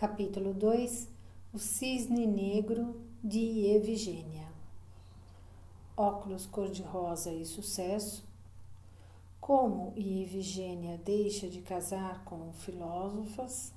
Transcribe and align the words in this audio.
Capítulo 0.00 0.54
2 0.54 1.10
O 1.52 1.58
Cisne 1.58 2.26
Negro 2.26 2.98
de 3.22 3.66
Evigênia. 3.66 4.48
Óculos 5.94 6.46
cor-de-rosa 6.46 7.30
e 7.34 7.44
sucesso. 7.44 8.26
Como 9.38 9.92
Evigênia 9.94 10.96
deixa 11.04 11.50
de 11.50 11.60
casar 11.60 12.24
com 12.24 12.50
filósofas 12.54 13.74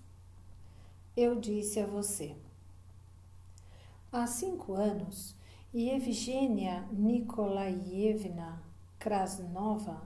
Eu 1.13 1.37
disse 1.37 1.81
a 1.81 1.85
você. 1.85 2.37
Há 4.09 4.25
cinco 4.25 4.75
anos, 4.75 5.35
Evigênia 5.73 6.87
Nikolaevna 6.89 8.63
Krasnova 8.97 10.01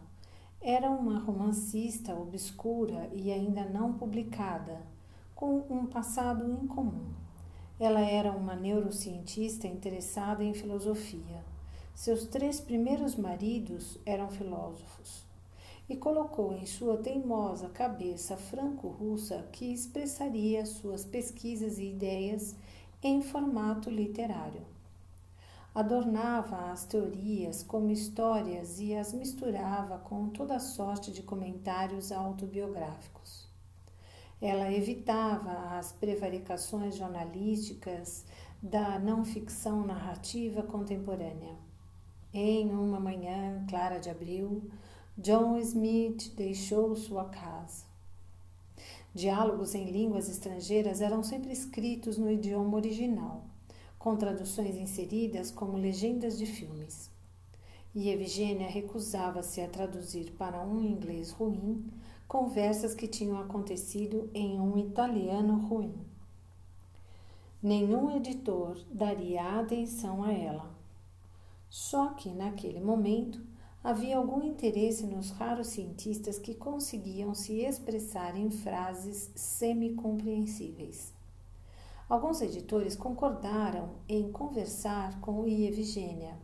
era 0.59 0.89
uma 0.89 1.19
romancista 1.19 2.15
obscura 2.15 3.07
e 3.13 3.31
ainda 3.31 3.65
não 3.65 3.93
publicada 3.93 4.96
com 5.37 5.63
um 5.69 5.85
passado 5.85 6.51
incomum. 6.51 7.13
Ela 7.79 8.01
era 8.01 8.31
uma 8.31 8.55
neurocientista 8.55 9.67
interessada 9.67 10.43
em 10.43 10.51
filosofia. 10.51 11.45
Seus 11.93 12.25
três 12.25 12.59
primeiros 12.59 13.15
maridos 13.15 13.99
eram 14.03 14.31
filósofos. 14.31 15.23
E 15.87 15.95
colocou 15.95 16.53
em 16.53 16.65
sua 16.65 16.97
teimosa 16.97 17.69
cabeça 17.69 18.35
franco-russa 18.35 19.47
que 19.51 19.71
expressaria 19.71 20.65
suas 20.65 21.05
pesquisas 21.05 21.77
e 21.77 21.91
ideias 21.91 22.55
em 23.03 23.21
formato 23.21 23.91
literário. 23.91 24.65
Adornava 25.73 26.71
as 26.71 26.83
teorias 26.83 27.61
como 27.61 27.91
histórias 27.91 28.79
e 28.79 28.95
as 28.95 29.13
misturava 29.13 29.99
com 29.99 30.29
toda 30.29 30.57
sorte 30.57 31.11
de 31.11 31.21
comentários 31.21 32.11
autobiográficos. 32.11 33.46
Ela 34.39 34.71
evitava 34.71 35.77
as 35.77 35.91
prevaricações 35.91 36.95
jornalísticas 36.95 38.23
da 38.61 38.99
não 38.99 39.25
ficção 39.25 39.85
narrativa 39.85 40.61
contemporânea. 40.61 41.55
Em 42.33 42.69
uma 42.69 42.99
manhã 42.99 43.65
clara 43.67 43.99
de 43.99 44.09
abril, 44.09 44.69
John 45.17 45.57
Smith 45.57 46.35
deixou 46.35 46.95
sua 46.95 47.25
casa. 47.25 47.85
Diálogos 49.13 49.73
em 49.73 49.89
línguas 49.89 50.29
estrangeiras 50.29 51.01
eram 51.01 51.23
sempre 51.23 51.51
escritos 51.51 52.19
no 52.19 52.29
idioma 52.29 52.75
original, 52.75 53.43
com 53.97 54.15
traduções 54.15 54.75
inseridas 54.75 55.49
como 55.49 55.75
legendas 55.75 56.37
de 56.37 56.45
filmes. 56.45 57.09
E 57.95 58.11
Eugênia 58.11 58.67
recusava-se 58.67 59.59
a 59.59 59.67
traduzir 59.67 60.33
para 60.33 60.63
um 60.63 60.83
inglês 60.83 61.31
ruim 61.31 61.83
conversas 62.27 62.93
que 62.93 63.07
tinham 63.07 63.39
acontecido 63.39 64.29
em 64.33 64.59
um 64.59 64.77
italiano 64.77 65.57
ruim. 65.57 65.93
Nenhum 67.63 68.15
editor 68.15 68.77
daria 68.91 69.59
atenção 69.59 70.23
a 70.23 70.33
ela. 70.33 70.69
Só 71.69 72.09
que, 72.09 72.29
naquele 72.29 72.81
momento, 72.81 73.41
havia 73.83 74.17
algum 74.17 74.43
interesse 74.43 75.05
nos 75.05 75.31
raros 75.31 75.67
cientistas 75.67 76.37
que 76.37 76.53
conseguiam 76.53 77.33
se 77.33 77.61
expressar 77.61 78.37
em 78.37 78.49
frases 78.49 79.31
semi-compreensíveis. 79.35 81.13
Alguns 82.09 82.41
editores 82.41 82.95
concordaram 82.95 83.89
em 84.07 84.31
conversar 84.31 85.19
com 85.19 85.47
Ievgênia 85.47 86.37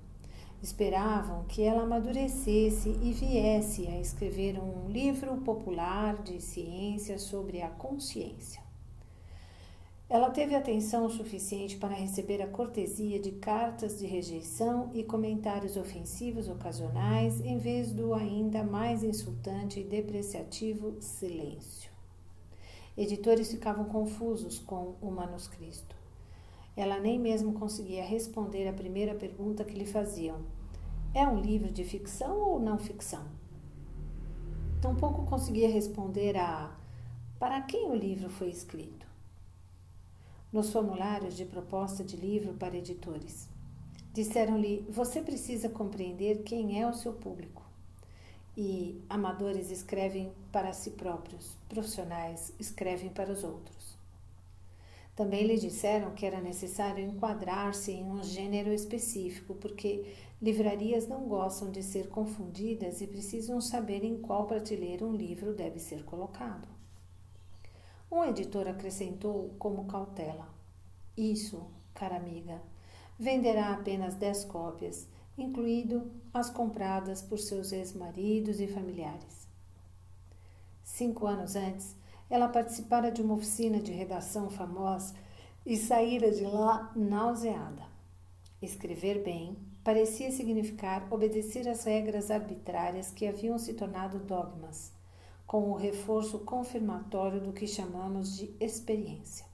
Esperavam 0.63 1.43
que 1.43 1.61
ela 1.61 1.83
amadurecesse 1.83 2.97
e 3.01 3.11
viesse 3.11 3.85
a 3.85 3.99
escrever 3.99 4.57
um 4.57 4.89
livro 4.89 5.35
popular 5.41 6.23
de 6.23 6.39
ciência 6.39 7.19
sobre 7.19 7.61
a 7.61 7.67
consciência. 7.67 8.63
Ela 10.09 10.29
teve 10.29 10.55
atenção 10.55 11.09
suficiente 11.09 11.75
para 11.75 11.93
receber 11.93 12.41
a 12.41 12.47
cortesia 12.47 13.19
de 13.19 13.31
cartas 13.31 13.99
de 13.99 14.05
rejeição 14.05 14.89
e 14.93 15.03
comentários 15.03 15.75
ofensivos 15.75 16.47
ocasionais, 16.47 17.41
em 17.41 17.57
vez 17.57 17.91
do 17.91 18.13
ainda 18.13 18.63
mais 18.63 19.03
insultante 19.03 19.81
e 19.81 19.83
depreciativo 19.83 20.95
silêncio. 21.01 21.91
Editores 22.95 23.51
ficavam 23.51 23.83
confusos 23.83 24.59
com 24.59 24.95
o 25.01 25.11
manuscrito. 25.11 26.03
Ela 26.75 26.99
nem 26.99 27.19
mesmo 27.19 27.53
conseguia 27.53 28.03
responder 28.03 28.67
à 28.67 28.73
primeira 28.73 29.13
pergunta 29.13 29.63
que 29.63 29.77
lhe 29.77 29.85
faziam: 29.85 30.37
É 31.15 31.27
um 31.27 31.39
livro 31.39 31.71
de 31.71 31.83
ficção 31.83 32.39
ou 32.39 32.59
não 32.59 32.79
ficção? 32.79 33.23
Tampouco 34.81 35.23
conseguia 35.27 35.69
responder 35.69 36.35
a 36.35 36.75
para 37.37 37.61
quem 37.61 37.91
o 37.91 37.95
livro 37.95 38.31
foi 38.31 38.49
escrito. 38.49 39.05
Nos 40.51 40.71
formulários 40.71 41.37
de 41.37 41.45
proposta 41.45 42.03
de 42.03 42.17
livro 42.17 42.55
para 42.55 42.75
editores, 42.75 43.47
disseram-lhe: 44.11 44.87
Você 44.89 45.21
precisa 45.21 45.69
compreender 45.69 46.41
quem 46.41 46.81
é 46.81 46.87
o 46.87 46.95
seu 46.95 47.13
público. 47.13 47.61
E 48.57 48.99
amadores 49.07 49.69
escrevem 49.69 50.31
para 50.51 50.73
si 50.73 50.89
próprios, 50.89 51.55
profissionais 51.69 52.51
escrevem 52.59 53.09
para 53.09 53.31
os 53.31 53.43
outros. 53.43 53.82
Também 55.15 55.45
lhe 55.45 55.57
disseram 55.59 56.11
que 56.15 56.25
era 56.25 56.41
necessário 56.41 57.03
enquadrar-se 57.03 57.91
em 57.91 58.03
um 58.03 58.23
gênero 58.23 58.73
específico, 58.73 59.53
porque 59.55 60.11
livrarias 60.41 61.07
não 61.07 61.27
gostam 61.27 61.69
de 61.69 61.83
ser 61.83 62.09
confundidas 62.09 62.99
e 62.99 63.07
precisam 63.07 63.61
saber 63.61 64.03
em 64.03 64.17
qual 64.17 64.47
prateleira 64.47 65.05
um 65.05 65.15
livro 65.15 65.53
deve 65.53 65.79
ser 65.79 66.03
colocado. 66.03 66.67
Um 68.11 68.23
editor 68.25 68.67
acrescentou 68.67 69.53
como 69.59 69.85
cautela: 69.85 70.47
Isso, 71.15 71.63
cara 71.93 72.17
amiga, 72.17 72.59
venderá 73.17 73.71
apenas 73.71 74.15
dez 74.15 74.43
cópias, 74.43 75.07
incluído 75.37 76.11
as 76.33 76.49
compradas 76.49 77.21
por 77.21 77.37
seus 77.37 77.71
ex-maridos 77.71 78.59
e 78.59 78.67
familiares. 78.67 79.47
Cinco 80.83 81.25
anos 81.25 81.55
antes, 81.55 81.95
ela 82.29 82.47
participara 82.47 83.11
de 83.11 83.21
uma 83.21 83.35
oficina 83.35 83.79
de 83.79 83.91
redação 83.91 84.49
famosa 84.49 85.13
e 85.65 85.77
saíra 85.77 86.31
de 86.31 86.43
lá 86.43 86.91
nauseada. 86.95 87.83
Escrever 88.61 89.23
bem 89.23 89.57
parecia 89.83 90.31
significar 90.31 91.07
obedecer 91.11 91.67
às 91.67 91.83
regras 91.83 92.31
arbitrárias 92.31 93.11
que 93.11 93.27
haviam 93.27 93.57
se 93.57 93.73
tornado 93.73 94.19
dogmas, 94.19 94.91
com 95.45 95.69
o 95.69 95.75
reforço 95.75 96.39
confirmatório 96.39 97.41
do 97.41 97.51
que 97.51 97.67
chamamos 97.67 98.37
de 98.37 98.53
experiência. 98.59 99.45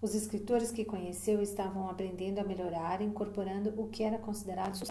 Os 0.00 0.14
escritores 0.14 0.70
que 0.70 0.84
conheceu 0.84 1.40
estavam 1.40 1.88
aprendendo 1.88 2.38
a 2.38 2.44
melhorar, 2.44 3.00
incorporando 3.00 3.72
o 3.80 3.88
que 3.88 4.02
era 4.02 4.18
considerado. 4.18 4.86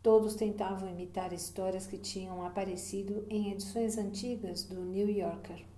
Todos 0.00 0.36
tentavam 0.36 0.88
imitar 0.88 1.32
histórias 1.32 1.86
que 1.86 1.98
tinham 1.98 2.44
aparecido 2.46 3.26
em 3.28 3.50
edições 3.50 3.98
antigas 3.98 4.62
do 4.62 4.84
New 4.84 5.10
Yorker 5.10 5.73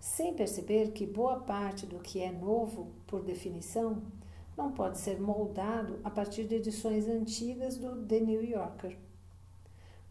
sem 0.00 0.34
perceber 0.34 0.92
que 0.92 1.06
boa 1.06 1.40
parte 1.40 1.86
do 1.86 1.98
que 1.98 2.20
é 2.20 2.30
novo, 2.30 2.92
por 3.06 3.22
definição, 3.22 4.02
não 4.56 4.72
pode 4.72 4.98
ser 4.98 5.20
moldado 5.20 6.00
a 6.02 6.10
partir 6.10 6.44
de 6.44 6.56
edições 6.56 7.06
antigas 7.08 7.76
do 7.76 8.04
The 8.04 8.20
New 8.20 8.44
Yorker. 8.44 8.96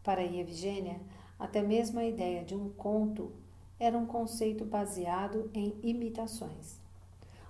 Para 0.04 0.24
Evgênia, 0.24 1.02
até 1.38 1.62
mesmo 1.62 2.00
a 2.00 2.06
ideia 2.06 2.44
de 2.44 2.56
um 2.56 2.70
conto 2.70 3.32
era 3.80 3.98
um 3.98 4.06
conceito 4.06 4.66
baseado 4.66 5.52
em 5.54 5.78
imitações. 5.84 6.80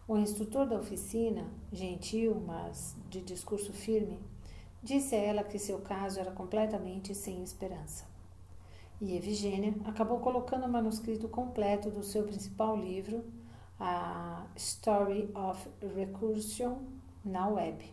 O 0.08 0.18
instrutor 0.18 0.66
da 0.66 0.78
oficina, 0.78 1.46
gentil, 1.72 2.42
mas 2.46 2.96
de 3.10 3.22
discurso 3.22 3.74
firme, 3.74 4.20
disse 4.82 5.16
a 5.16 5.20
ela 5.20 5.44
que 5.44 5.60
seu 5.60 5.80
caso 5.80 6.20
era 6.20 6.32
completamente 6.32 7.14
sem 7.14 7.44
esperança. 7.44 8.06
E 9.00 9.16
Evgênia 9.16 9.76
acabou 9.86 10.20
colocando 10.20 10.66
o 10.66 10.70
manuscrito 10.70 11.28
completo 11.28 11.92
do 11.92 12.02
seu 12.02 12.24
principal 12.24 12.76
livro, 12.76 13.24
a 13.80 14.48
Story 14.56 15.30
of 15.36 15.70
Recursion, 15.96 16.80
na 17.24 17.48
web. 17.48 17.86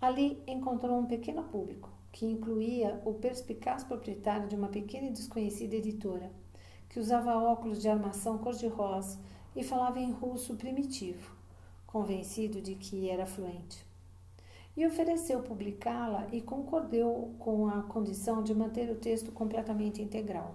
Ali 0.00 0.40
encontrou 0.46 0.96
um 0.96 1.06
pequeno 1.06 1.42
público, 1.42 1.90
que 2.12 2.24
incluía 2.24 3.02
o 3.04 3.14
perspicaz 3.14 3.82
proprietário 3.82 4.48
de 4.48 4.54
uma 4.54 4.68
pequena 4.68 5.08
e 5.08 5.12
desconhecida 5.12 5.74
editora, 5.74 6.30
que 6.88 7.00
usava 7.00 7.36
óculos 7.36 7.82
de 7.82 7.88
armação 7.88 8.38
cor-de-rosa 8.38 9.18
e 9.56 9.64
falava 9.64 9.98
em 9.98 10.12
russo 10.12 10.54
primitivo, 10.54 11.34
convencido 11.84 12.60
de 12.60 12.76
que 12.76 13.10
era 13.10 13.26
fluente 13.26 13.85
e 14.76 14.86
ofereceu 14.86 15.40
publicá-la 15.42 16.28
e 16.30 16.40
concordou 16.40 17.34
com 17.38 17.66
a 17.66 17.82
condição 17.82 18.42
de 18.42 18.54
manter 18.54 18.90
o 18.90 18.96
texto 18.96 19.32
completamente 19.32 20.02
integral. 20.02 20.54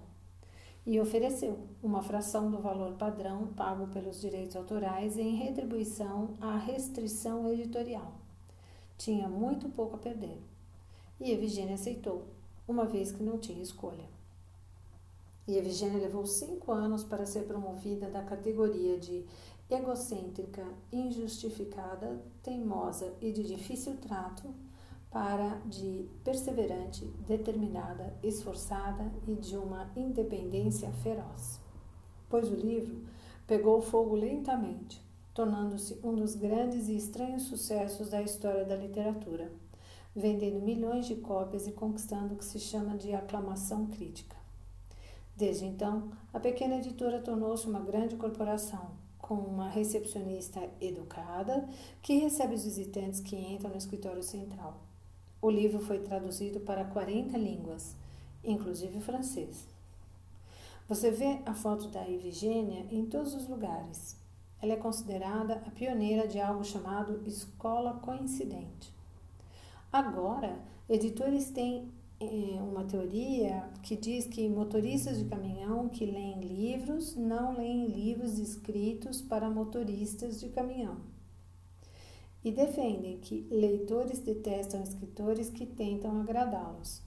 E 0.85 0.99
ofereceu 0.99 1.59
uma 1.81 2.01
fração 2.01 2.49
do 2.51 2.59
valor 2.59 2.93
padrão 2.93 3.47
pago 3.47 3.87
pelos 3.87 4.21
direitos 4.21 4.55
autorais 4.55 5.17
em 5.17 5.35
retribuição 5.35 6.35
à 6.39 6.57
restrição 6.57 7.51
editorial. 7.51 8.13
Tinha 8.97 9.27
muito 9.27 9.69
pouco 9.69 9.95
a 9.95 9.99
perder. 9.99 10.39
E 11.19 11.31
Evgênia 11.31 11.75
aceitou, 11.75 12.23
uma 12.67 12.85
vez 12.85 13.11
que 13.11 13.23
não 13.23 13.37
tinha 13.37 13.61
escolha. 13.61 14.05
E 15.47 15.57
Evgênia 15.57 15.99
levou 15.99 16.25
cinco 16.25 16.71
anos 16.71 17.03
para 17.03 17.25
ser 17.25 17.43
promovida 17.43 18.09
da 18.09 18.23
categoria 18.23 18.97
de 18.97 19.25
egocêntrica, 19.71 20.65
injustificada, 20.91 22.21
teimosa 22.43 23.13
e 23.21 23.31
de 23.31 23.43
difícil 23.43 23.95
trato, 23.97 24.53
para 25.09 25.59
de 25.65 26.07
perseverante, 26.23 27.05
determinada, 27.27 28.13
esforçada 28.23 29.11
e 29.27 29.33
de 29.35 29.57
uma 29.57 29.91
independência 29.95 30.89
feroz. 31.03 31.59
Pois 32.29 32.49
o 32.49 32.55
livro 32.55 33.03
pegou 33.45 33.81
fogo 33.81 34.15
lentamente, 34.15 35.01
tornando-se 35.33 35.99
um 36.03 36.15
dos 36.15 36.35
grandes 36.35 36.87
e 36.87 36.95
estranhos 36.95 37.43
sucessos 37.43 38.09
da 38.09 38.21
história 38.21 38.63
da 38.63 38.75
literatura, 38.75 39.51
vendendo 40.15 40.61
milhões 40.61 41.05
de 41.05 41.15
cópias 41.15 41.67
e 41.67 41.71
conquistando 41.71 42.33
o 42.33 42.37
que 42.37 42.45
se 42.45 42.59
chama 42.59 42.97
de 42.97 43.13
aclamação 43.13 43.87
crítica. 43.87 44.35
Desde 45.35 45.65
então, 45.65 46.11
a 46.33 46.39
pequena 46.39 46.77
editora 46.77 47.19
tornou-se 47.19 47.67
uma 47.67 47.79
grande 47.79 48.15
corporação, 48.15 48.91
com 49.31 49.35
uma 49.35 49.69
recepcionista 49.69 50.59
educada 50.81 51.65
que 52.01 52.17
recebe 52.17 52.53
os 52.53 52.65
visitantes 52.65 53.21
que 53.21 53.37
entram 53.37 53.69
no 53.69 53.77
escritório 53.77 54.21
central. 54.21 54.81
O 55.41 55.49
livro 55.49 55.79
foi 55.79 55.99
traduzido 55.99 56.59
para 56.59 56.83
40 56.83 57.37
línguas, 57.37 57.95
inclusive 58.43 58.99
francês. 58.99 59.69
Você 60.85 61.11
vê 61.11 61.39
a 61.45 61.53
foto 61.53 61.87
da 61.87 62.05
Evigênia 62.09 62.85
em 62.91 63.05
todos 63.05 63.33
os 63.33 63.47
lugares. 63.47 64.17
Ela 64.61 64.73
é 64.73 64.75
considerada 64.75 65.63
a 65.65 65.71
pioneira 65.71 66.27
de 66.27 66.37
algo 66.37 66.65
chamado 66.65 67.25
escola 67.25 67.93
coincidente. 68.01 68.93
Agora, 69.93 70.59
editores 70.89 71.49
têm 71.51 71.89
uma 72.61 72.83
teoria 72.83 73.69
que 73.83 73.95
diz 73.95 74.25
que 74.25 74.47
motoristas 74.47 75.17
de 75.17 75.25
caminhão 75.25 75.89
que 75.89 76.05
leem 76.05 76.39
livros 76.41 77.15
não 77.15 77.57
leem 77.57 77.87
livros 77.87 78.39
escritos 78.39 79.21
para 79.21 79.49
motoristas 79.49 80.39
de 80.39 80.49
caminhão 80.49 80.97
e 82.43 82.51
defendem 82.51 83.19
que 83.19 83.47
leitores 83.51 84.19
detestam 84.19 84.81
escritores 84.81 85.49
que 85.49 85.65
tentam 85.65 86.19
agradá-los. 86.19 87.01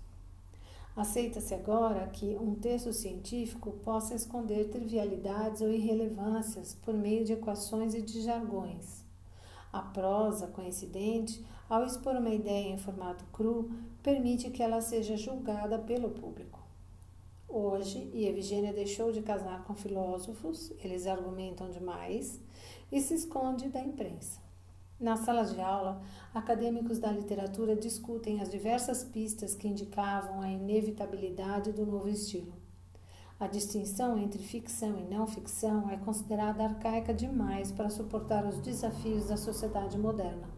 Aceita-se 0.96 1.52
agora 1.54 2.06
que 2.06 2.36
um 2.36 2.54
texto 2.54 2.92
científico 2.92 3.72
possa 3.82 4.14
esconder 4.14 4.70
trivialidades 4.70 5.60
ou 5.60 5.72
irrelevâncias 5.72 6.74
por 6.74 6.94
meio 6.94 7.24
de 7.24 7.32
equações 7.32 7.94
e 7.94 8.02
de 8.02 8.22
jargões. 8.22 9.03
A 9.74 9.82
prosa 9.82 10.46
coincidente, 10.46 11.44
ao 11.68 11.84
expor 11.84 12.14
uma 12.14 12.30
ideia 12.30 12.68
em 12.68 12.78
formato 12.78 13.24
cru, 13.32 13.72
permite 14.04 14.48
que 14.48 14.62
ela 14.62 14.80
seja 14.80 15.16
julgada 15.16 15.76
pelo 15.80 16.10
público. 16.10 16.62
Hoje, 17.48 18.08
Evgênia 18.14 18.72
deixou 18.72 19.10
de 19.10 19.20
casar 19.20 19.64
com 19.64 19.74
filósofos, 19.74 20.72
eles 20.78 21.08
argumentam 21.08 21.68
demais, 21.72 22.40
e 22.92 23.00
se 23.00 23.14
esconde 23.14 23.68
da 23.68 23.80
imprensa. 23.80 24.40
Na 25.00 25.16
sala 25.16 25.42
de 25.42 25.60
aula, 25.60 26.00
acadêmicos 26.32 27.00
da 27.00 27.10
literatura 27.10 27.74
discutem 27.74 28.40
as 28.40 28.48
diversas 28.48 29.02
pistas 29.02 29.56
que 29.56 29.66
indicavam 29.66 30.40
a 30.40 30.48
inevitabilidade 30.48 31.72
do 31.72 31.84
novo 31.84 32.08
estilo. 32.08 32.63
A 33.38 33.48
distinção 33.48 34.16
entre 34.16 34.40
ficção 34.40 34.96
e 34.96 35.02
não 35.02 35.26
ficção 35.26 35.90
é 35.90 35.96
considerada 35.96 36.64
arcaica 36.64 37.12
demais 37.12 37.72
para 37.72 37.90
suportar 37.90 38.46
os 38.46 38.60
desafios 38.60 39.26
da 39.26 39.36
sociedade 39.36 39.98
moderna. 39.98 40.48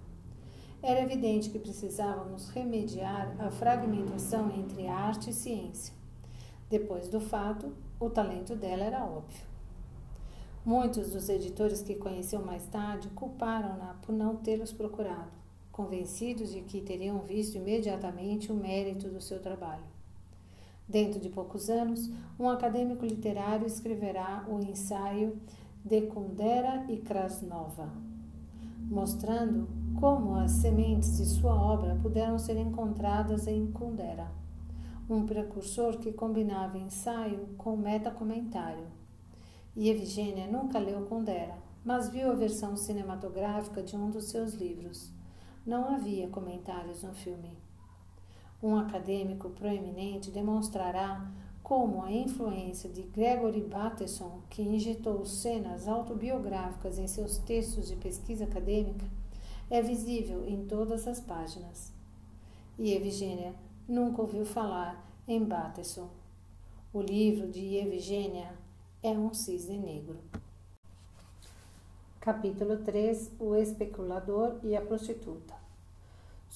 Era 0.83 1.01
evidente 1.01 1.49
que 1.49 1.59
precisávamos 1.59 2.51
remediar 2.51 3.35
a 3.39 3.51
fragmentação 3.51 4.51
entre 4.51 4.87
arte 4.87 5.31
e 5.31 5.33
ciência. 5.33 5.95
Depois 6.69 7.09
do 7.09 7.19
fato, 7.19 7.73
o 7.99 8.11
talento 8.11 8.55
dela 8.55 8.85
era 8.85 9.05
óbvio. 9.05 9.47
Muitos 10.63 11.13
dos 11.13 11.31
editores 11.31 11.81
que 11.81 11.95
conheceu 11.95 12.45
mais 12.45 12.67
tarde 12.67 13.09
culparam-na 13.11 13.95
por 14.03 14.13
não 14.13 14.37
tê-los 14.37 14.73
procurado, 14.73 15.33
convencidos 15.73 16.53
de 16.53 16.61
que 16.61 16.83
teriam 16.83 17.21
visto 17.21 17.57
imediatamente 17.57 18.53
o 18.53 18.55
mérito 18.55 19.09
do 19.09 19.21
seu 19.21 19.41
trabalho. 19.41 19.96
Dentro 20.89 21.19
de 21.21 21.29
poucos 21.29 21.69
anos, 21.69 22.11
um 22.39 22.49
acadêmico 22.49 23.05
literário 23.05 23.67
escreverá 23.67 24.45
o 24.49 24.61
ensaio 24.61 25.41
De 25.85 26.03
Kundera 26.03 26.85
e 26.89 26.99
Krasnova, 26.99 27.91
mostrando 28.89 29.69
como 29.99 30.35
as 30.37 30.53
sementes 30.53 31.17
de 31.17 31.25
sua 31.25 31.55
obra 31.55 31.99
puderam 32.03 32.39
ser 32.39 32.57
encontradas 32.57 33.47
em 33.47 33.67
Kundera, 33.73 34.31
um 35.09 35.27
precursor 35.27 35.99
que 35.99 36.13
combinava 36.13 36.79
ensaio 36.79 37.49
com 37.57 37.77
metacomentário 37.77 38.87
e 39.77 39.91
Evgênia 39.91 40.47
nunca 40.47 40.79
leu 40.79 41.03
Kundera, 41.03 41.55
mas 41.85 42.09
viu 42.09 42.31
a 42.31 42.35
versão 42.35 42.75
cinematográfica 42.77 43.83
de 43.83 43.95
um 43.95 44.09
dos 44.09 44.25
seus 44.25 44.55
livros. 44.55 45.11
Não 45.67 45.95
havia 45.95 46.29
comentários 46.29 47.03
no 47.03 47.13
filme. 47.13 47.53
Um 48.67 48.77
acadêmico 48.77 49.49
proeminente 49.51 50.29
demonstrará 50.29 51.25
como 51.63 52.03
a 52.03 52.11
influência 52.11 52.91
de 52.91 53.03
Gregory 53.03 53.61
Bateson, 53.61 54.41
que 54.51 54.61
injetou 54.61 55.25
cenas 55.25 55.87
autobiográficas 55.87 56.99
em 56.99 57.07
seus 57.07 57.39
textos 57.39 57.87
de 57.87 57.95
pesquisa 57.95 58.43
acadêmica, 58.43 59.07
é 59.71 59.81
visível 59.81 60.45
em 60.49 60.67
todas 60.67 61.07
as 61.07 61.21
páginas. 61.21 61.93
E 62.77 62.93
Evgênia 62.93 63.55
nunca 63.89 64.21
ouviu 64.21 64.45
falar 64.45 65.09
em 65.29 65.45
Bateson. 65.45 66.09
O 66.93 67.01
livro 67.01 67.47
de 67.47 67.77
Evgênia 67.77 68.53
é 69.01 69.13
um 69.13 69.33
cisne 69.33 69.79
negro. 69.79 70.19
Capítulo 72.19 72.79
3 72.79 73.31
O 73.39 73.55
especulador 73.55 74.57
e 74.65 74.75
a 74.75 74.81
prostituta. 74.81 75.66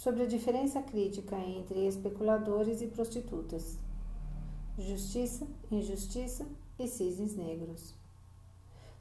Sobre 0.01 0.23
a 0.23 0.27
diferença 0.27 0.81
crítica 0.81 1.37
entre 1.37 1.87
especuladores 1.87 2.81
e 2.81 2.87
prostitutas. 2.87 3.79
Justiça, 4.79 5.47
injustiça 5.71 6.47
e 6.79 6.89
cisnes 6.89 7.37
negros. 7.37 7.95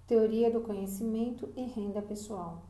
Teoria 0.06 0.51
do 0.51 0.60
conhecimento 0.60 1.48
e 1.56 1.63
renda 1.63 2.01
pessoal. 2.01 2.63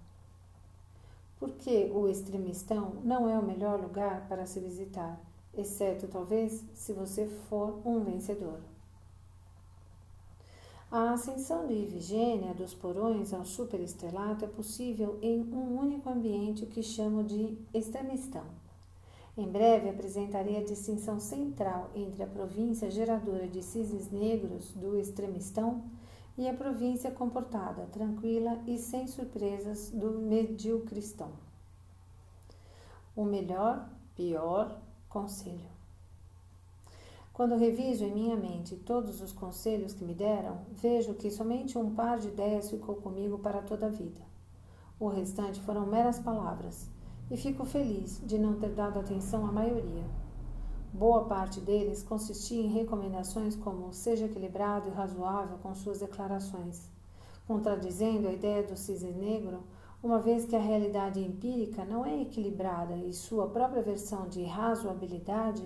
Porque 1.40 1.90
o 1.92 2.08
extremistão 2.08 3.02
não 3.04 3.28
é 3.28 3.36
o 3.36 3.44
melhor 3.44 3.81
lugar 3.81 4.28
para 4.28 4.46
se 4.46 4.60
visitar, 4.60 5.20
exceto 5.52 6.08
talvez 6.08 6.64
se 6.76 6.94
você 6.94 7.26
for 7.26 7.81
um 7.84 8.04
vencedor. 8.04 8.60
A 10.92 11.12
ascensão 11.12 11.68
de 11.68 11.74
Ifigênia 11.74 12.52
dos 12.56 12.74
porões 12.74 13.32
ao 13.32 13.46
superestrelato 13.46 14.44
é 14.44 14.48
possível 14.48 15.19
em 15.22 15.40
um 15.54 15.78
único 15.78 16.10
ambiente 16.10 16.66
que 16.66 16.81
chamo 16.81 17.24
de 17.24 17.56
extremistão. 17.72 18.44
Em 19.38 19.48
breve 19.48 19.88
apresentarei 19.88 20.58
a 20.58 20.64
distinção 20.64 21.19
central 21.19 21.92
entre 21.94 22.24
a 22.24 22.28
província 22.28 22.90
geradora 22.90 23.48
de 23.48 23.62
cisnes 23.62 24.10
negros 24.10 24.72
do 24.72 24.98
extremistão 24.98 25.84
e 26.36 26.50
a 26.50 26.56
província 26.56 27.12
comportada, 27.12 27.86
tranquila 27.92 28.60
e 28.66 28.80
sem 28.80 29.06
surpresas 29.06 29.92
do 29.92 30.10
mediocristão. 30.10 31.30
O 33.16 33.24
melhor, 33.24 33.88
pior 34.16 34.81
conselho. 35.08 35.79
Quando 37.40 37.56
reviso 37.56 38.04
em 38.04 38.14
minha 38.14 38.36
mente 38.36 38.76
todos 38.76 39.22
os 39.22 39.31
conselhos 39.31 39.94
que 39.94 40.04
me 40.04 40.14
deram, 40.14 40.58
vejo 40.74 41.14
que 41.14 41.31
somente 41.31 41.78
um 41.78 41.96
par 41.96 42.19
de 42.19 42.28
ideias 42.28 42.69
ficou 42.69 42.96
comigo 42.96 43.40
para 43.40 43.62
toda 43.62 43.86
a 43.86 43.90
vida. 43.90 44.19
O 45.00 45.08
restante 45.08 45.62
foram 45.62 45.86
meras 45.86 46.19
palavras, 46.19 46.90
e 47.31 47.38
fico 47.38 47.64
feliz 47.64 48.22
de 48.26 48.38
não 48.38 48.60
ter 48.60 48.72
dado 48.72 49.00
atenção 49.00 49.46
à 49.46 49.54
maioria. 49.54 50.04
Boa 50.92 51.24
parte 51.30 51.62
deles 51.62 52.04
consistia 52.04 52.62
em 52.62 52.68
recomendações 52.68 53.56
como 53.56 53.94
seja 53.94 54.26
equilibrado 54.26 54.90
e 54.90 54.92
razoável 54.92 55.60
com 55.60 55.74
suas 55.74 56.02
declarações, 56.02 56.92
contradizendo 57.48 58.28
a 58.28 58.34
ideia 58.34 58.64
do 58.64 58.76
cisne 58.76 59.14
negro, 59.14 59.64
uma 60.04 60.19
vez 60.19 60.44
que 60.44 60.58
a 60.58 60.62
realidade 60.62 61.22
empírica 61.22 61.86
não 61.86 62.06
é 62.06 62.22
equilibrada 62.22 62.98
e 62.98 63.14
sua 63.14 63.48
própria 63.48 63.81
versão 63.81 64.28
de 64.28 64.44
razoabilidade 64.44 65.64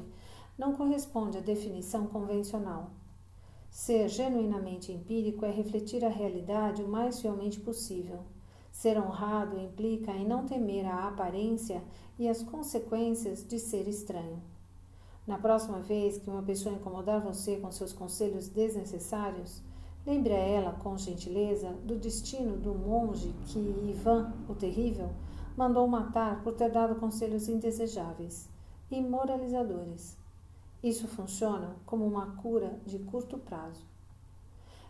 não 0.57 0.73
corresponde 0.73 1.37
à 1.37 1.41
definição 1.41 2.05
convencional. 2.07 2.91
Ser 3.69 4.07
genuinamente 4.07 4.91
empírico 4.91 5.45
é 5.45 5.51
refletir 5.51 6.05
a 6.05 6.09
realidade 6.09 6.83
o 6.83 6.87
mais 6.87 7.19
fielmente 7.19 7.59
possível. 7.59 8.19
Ser 8.71 8.99
honrado 8.99 9.57
implica 9.57 10.11
em 10.11 10.27
não 10.27 10.45
temer 10.45 10.85
a 10.85 11.07
aparência 11.07 11.83
e 12.19 12.29
as 12.29 12.43
consequências 12.43 13.43
de 13.47 13.57
ser 13.57 13.87
estranho. 13.87 14.41
Na 15.25 15.37
próxima 15.37 15.79
vez 15.79 16.17
que 16.17 16.29
uma 16.29 16.43
pessoa 16.43 16.75
incomodar 16.75 17.21
você 17.21 17.57
com 17.57 17.71
seus 17.71 17.93
conselhos 17.93 18.47
desnecessários, 18.47 19.61
lembre 20.05 20.33
a 20.33 20.37
ela 20.37 20.73
com 20.73 20.97
gentileza 20.97 21.71
do 21.83 21.95
destino 21.95 22.57
do 22.57 22.75
monge 22.75 23.33
que 23.47 23.57
Ivan, 23.59 24.33
o 24.49 24.53
terrível, 24.53 25.09
mandou 25.57 25.87
matar 25.87 26.43
por 26.43 26.53
ter 26.53 26.69
dado 26.69 26.99
conselhos 26.99 27.47
indesejáveis 27.47 28.49
e 28.91 29.01
moralizadores. 29.01 30.21
Isso 30.83 31.07
funciona 31.07 31.77
como 31.85 32.05
uma 32.05 32.35
cura 32.35 32.77
de 32.85 32.99
curto 32.99 33.37
prazo. 33.37 33.85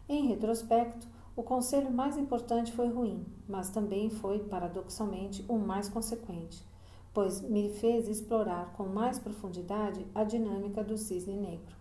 Em 0.10 0.28
retrospecto, 0.28 1.08
O 1.36 1.42
conselho 1.42 1.92
mais 1.92 2.16
importante 2.16 2.72
foi 2.72 2.88
ruim, 2.90 3.26
mas 3.50 3.72
também 3.72 4.08
foi, 4.08 4.38
paradoxalmente, 4.38 5.44
o 5.50 5.58
mais 5.58 5.90
consequente, 5.90 6.64
pois 7.12 7.42
me 7.42 7.70
fez 7.70 8.08
explorar 8.08 8.72
com 8.74 8.84
mais 8.84 9.18
profundidade 9.18 10.06
a 10.14 10.24
dinâmica 10.24 10.84
do 10.84 10.96
cisne 10.96 11.36
negro. 11.36 11.76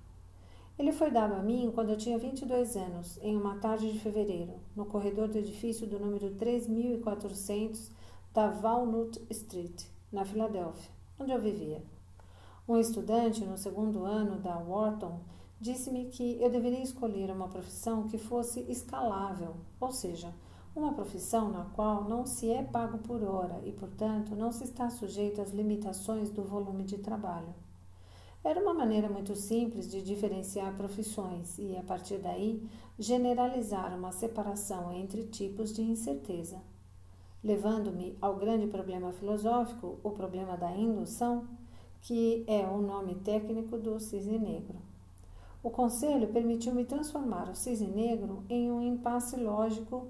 Ele 0.79 0.91
foi 0.91 1.11
dado 1.11 1.35
a 1.35 1.43
mim 1.43 1.71
quando 1.75 1.91
eu 1.91 1.99
tinha 1.99 2.19
22 2.19 2.77
anos, 2.79 3.19
em 3.21 3.37
uma 3.37 3.57
tarde 3.57 3.93
de 3.93 3.99
fevereiro, 4.01 4.55
no 4.75 4.87
corredor 4.87 5.29
do 5.29 5.37
edifício 5.37 5.87
do 5.87 6.01
número 6.01 6.31
3400 6.31 7.91
da 8.33 8.47
Walnut 8.49 9.21
Street, 9.29 9.85
na 10.11 10.25
Filadélfia, 10.25 10.91
onde 11.21 11.31
eu 11.31 11.39
vivia. 11.39 11.83
Um 12.73 12.79
estudante 12.79 13.45
no 13.45 13.59
segundo 13.59 14.07
ano 14.07 14.41
da 14.41 14.57
Wharton 14.57 15.21
disse-me 15.61 16.07
que 16.07 16.41
eu 16.41 16.49
deveria 16.49 16.83
escolher 16.83 17.31
uma 17.31 17.47
profissão 17.47 18.05
que 18.09 18.17
fosse 18.17 18.61
escalável, 18.61 19.57
ou 19.79 19.93
seja, 19.93 20.33
uma 20.75 20.95
profissão 20.95 21.51
na 21.51 21.67
qual 21.67 22.05
não 22.05 22.25
se 22.25 22.51
é 22.51 22.63
pago 22.63 22.97
por 22.97 23.23
hora 23.23 23.61
e, 23.67 23.73
portanto, 23.73 24.35
não 24.35 24.51
se 24.51 24.65
está 24.65 24.89
sujeito 24.89 25.43
às 25.43 25.51
limitações 25.51 26.31
do 26.31 26.43
volume 26.45 26.85
de 26.85 26.97
trabalho. 26.97 27.55
Era 28.43 28.59
uma 28.59 28.73
maneira 28.73 29.11
muito 29.11 29.37
simples 29.37 29.87
de 29.91 30.01
diferenciar 30.01 30.75
profissões 30.75 31.59
e, 31.59 31.77
a 31.77 31.83
partir 31.83 32.21
daí, 32.21 32.67
generalizar 32.99 33.95
uma 33.95 34.13
separação 34.13 34.91
entre 34.95 35.25
tipos 35.25 35.75
de 35.75 35.83
incerteza. 35.83 36.59
Levando-me 37.45 38.17
ao 38.19 38.37
grande 38.37 38.67
problema 38.67 39.13
filosófico, 39.13 39.99
o 40.03 40.11
problema 40.13 40.57
da 40.57 40.71
indução, 40.75 41.47
que 42.03 42.45
é 42.49 42.67
o 42.67 42.83
nome 42.83 43.15
técnico 43.17 43.79
do 43.79 43.99
cisne 44.01 44.39
negro. 44.39 44.77
O 45.63 45.71
conselho 45.71 46.33
permitiu-me 46.33 46.85
transformar 46.85 47.49
o 47.49 47.55
cisne 47.55 47.87
negro 47.87 48.43
em 48.49 48.71
um 48.71 48.83
impasse 48.83 49.37
lógico, 49.37 50.09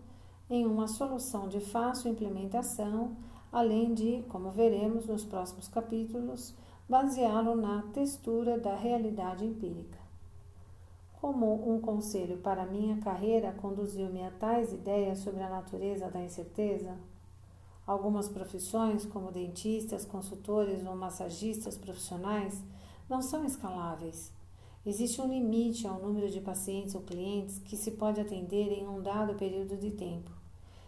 em 0.49 0.67
uma 0.67 0.89
solução 0.89 1.49
de 1.49 1.61
fácil 1.61 2.11
implementação, 2.11 3.15
além 3.53 3.93
de, 3.93 4.25
como 4.31 4.51
veremos 4.51 5.07
nos 5.07 5.25
próximos 5.25 5.69
capítulos, 5.69 6.55
baseá-lo 6.89 7.55
na 7.55 7.83
textura 7.93 8.59
da 8.59 8.75
realidade 8.75 9.45
empírica. 9.45 9.99
Como 11.21 11.73
um 11.73 11.79
conselho 11.79 12.39
para 12.39 12.65
minha 12.65 12.97
carreira 12.97 13.53
conduziu-me 13.53 14.25
a 14.25 14.31
tais 14.31 14.73
ideias 14.73 15.19
sobre 15.19 15.43
a 15.43 15.51
natureza 15.51 16.11
da 16.11 16.21
incerteza, 16.21 16.97
algumas 17.87 18.29
profissões, 18.29 19.05
como 19.05 19.33
dentistas, 19.33 20.05
consultores 20.05 20.87
ou 20.87 20.97
massagistas 20.97 21.77
profissionais, 21.77 22.63
não 23.09 23.21
são 23.21 23.45
escaláveis 23.45 24.33
Existe 24.85 25.21
um 25.21 25.29
limite 25.29 25.87
ao 25.87 26.01
número 26.01 26.29
de 26.29 26.41
pacientes 26.41 26.97
ou 26.97 27.03
clientes 27.03 27.61
que 27.61 27.77
se 27.77 27.93
pode 27.93 28.21
atender 28.21 28.73
em 28.73 28.89
um 28.89 29.01
dado 29.01 29.35
período 29.35 29.77
de 29.77 29.93
tempo. 29.93 30.29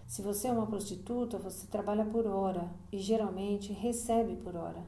Se 0.04 0.20
você 0.20 0.48
é 0.48 0.52
uma 0.52 0.66
prostituta, 0.66 1.38
você 1.38 1.68
trabalha 1.68 2.04
por 2.04 2.26
hora 2.26 2.68
e 2.90 2.98
geralmente 2.98 3.72
recebe 3.72 4.34
por 4.34 4.56
hora. 4.56 4.82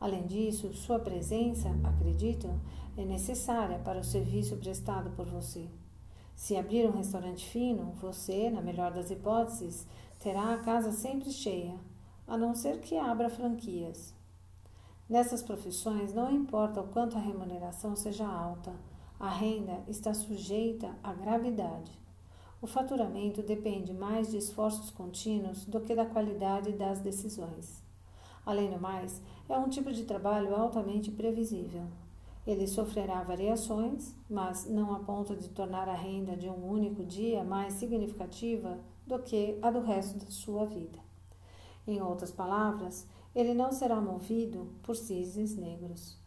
Além 0.00 0.26
disso, 0.26 0.72
sua 0.72 0.98
presença, 0.98 1.68
acredito, 1.84 2.48
é 2.96 3.04
necessária 3.04 3.78
para 3.80 4.00
o 4.00 4.04
serviço 4.04 4.56
prestado 4.56 5.10
por 5.10 5.26
você. 5.26 5.68
Se 6.34 6.56
abrir 6.56 6.88
um 6.88 6.96
restaurante 6.96 7.46
fino, 7.46 7.92
você, 8.00 8.48
na 8.48 8.62
melhor 8.62 8.90
das 8.94 9.10
hipóteses, 9.10 9.86
terá 10.20 10.52
a 10.52 10.58
casa 10.58 10.92
sempre 10.92 11.30
cheia, 11.30 11.74
a 12.28 12.36
não 12.36 12.54
ser 12.54 12.78
que 12.80 12.96
abra 12.96 13.30
franquias. 13.30 14.14
Nessas 15.08 15.42
profissões, 15.42 16.12
não 16.12 16.30
importa 16.30 16.82
o 16.82 16.88
quanto 16.88 17.16
a 17.16 17.20
remuneração 17.20 17.96
seja 17.96 18.26
alta, 18.26 18.72
a 19.18 19.30
renda 19.30 19.82
está 19.88 20.12
sujeita 20.12 20.94
à 21.02 21.14
gravidade. 21.14 21.90
O 22.60 22.66
faturamento 22.66 23.42
depende 23.42 23.94
mais 23.94 24.30
de 24.30 24.36
esforços 24.36 24.90
contínuos 24.90 25.64
do 25.64 25.80
que 25.80 25.94
da 25.94 26.04
qualidade 26.04 26.72
das 26.72 27.00
decisões. 27.00 27.82
Além 28.44 28.70
do 28.70 28.78
mais, 28.78 29.22
é 29.48 29.56
um 29.56 29.70
tipo 29.70 29.90
de 29.90 30.04
trabalho 30.04 30.54
altamente 30.54 31.10
previsível. 31.10 31.86
Ele 32.46 32.66
sofrerá 32.66 33.22
variações, 33.22 34.14
mas 34.28 34.66
não 34.68 34.94
a 34.94 34.98
ponto 34.98 35.34
de 35.34 35.48
tornar 35.48 35.88
a 35.88 35.94
renda 35.94 36.36
de 36.36 36.48
um 36.48 36.70
único 36.70 37.04
dia 37.04 37.42
mais 37.42 37.74
significativa 37.74 38.78
do 39.06 39.18
que 39.18 39.58
a 39.62 39.70
do 39.70 39.80
resto 39.80 40.18
da 40.18 40.30
sua 40.30 40.66
vida. 40.66 40.98
Em 41.86 42.00
outras 42.00 42.30
palavras, 42.30 43.06
ele 43.34 43.54
não 43.54 43.72
será 43.72 44.00
movido 44.00 44.68
por 44.82 44.96
cisnes 44.96 45.56
negros. 45.56 46.18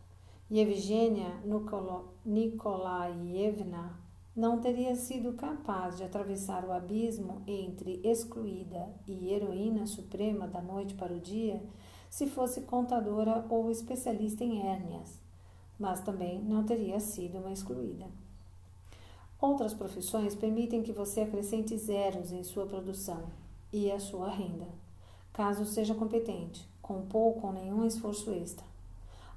E 0.50 0.60
Evgenia 0.60 1.42
Nikolaevna 2.26 4.00
não 4.36 4.60
teria 4.60 4.96
sido 4.96 5.34
capaz 5.34 5.98
de 5.98 6.04
atravessar 6.04 6.66
o 6.66 6.72
abismo 6.72 7.42
entre 7.46 8.02
excluída 8.04 8.90
e 9.08 9.32
heroína 9.32 9.86
suprema 9.86 10.48
da 10.48 10.62
noite 10.62 10.96
para 10.96 11.14
o 11.14 11.20
dia 11.20 11.64
se 12.10 12.28
fosse 12.28 12.62
contadora 12.62 13.46
ou 13.50 13.70
especialista 13.72 14.44
em 14.44 14.68
hérnias, 14.68 15.20
mas 15.80 16.02
também 16.02 16.44
não 16.44 16.64
teria 16.64 17.00
sido 17.00 17.40
uma 17.40 17.52
excluída. 17.52 18.06
Outras 19.44 19.74
profissões 19.74 20.34
permitem 20.34 20.82
que 20.82 20.94
você 20.94 21.20
acrescente 21.20 21.78
zeros 21.78 22.32
em 22.32 22.46
sua 22.46 22.66
produção 22.66 23.24
e 23.74 23.92
a 23.92 24.00
sua 24.00 24.30
renda, 24.30 24.70
caso 25.34 25.66
seja 25.66 25.94
competente 25.94 26.66
com 26.82 27.02
pouco 27.02 27.48
ou 27.48 27.52
nenhum 27.52 27.86
esforço 27.86 28.32
extra. 28.32 28.66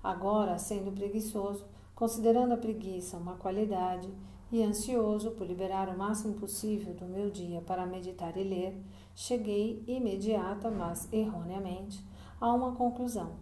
Agora, 0.05 0.59
sendo 0.59 0.93
preguiçoso, 0.93 1.65
considerando 1.93 2.55
a 2.55 2.57
preguiça 2.57 3.17
uma 3.17 3.35
qualidade 3.35 4.09
e 4.53 4.63
ansioso 4.63 5.33
por 5.33 5.45
liberar 5.45 5.89
o 5.89 5.99
máximo 5.99 6.35
possível 6.35 6.95
do 6.95 7.07
meu 7.07 7.29
dia 7.29 7.61
para 7.63 7.85
meditar 7.85 8.37
e 8.37 8.45
ler, 8.45 8.81
cheguei 9.13 9.83
imediata, 9.89 10.71
mas 10.71 11.13
erroneamente, 11.13 12.01
a 12.41 12.55
uma 12.55 12.77
conclusão. 12.77 13.33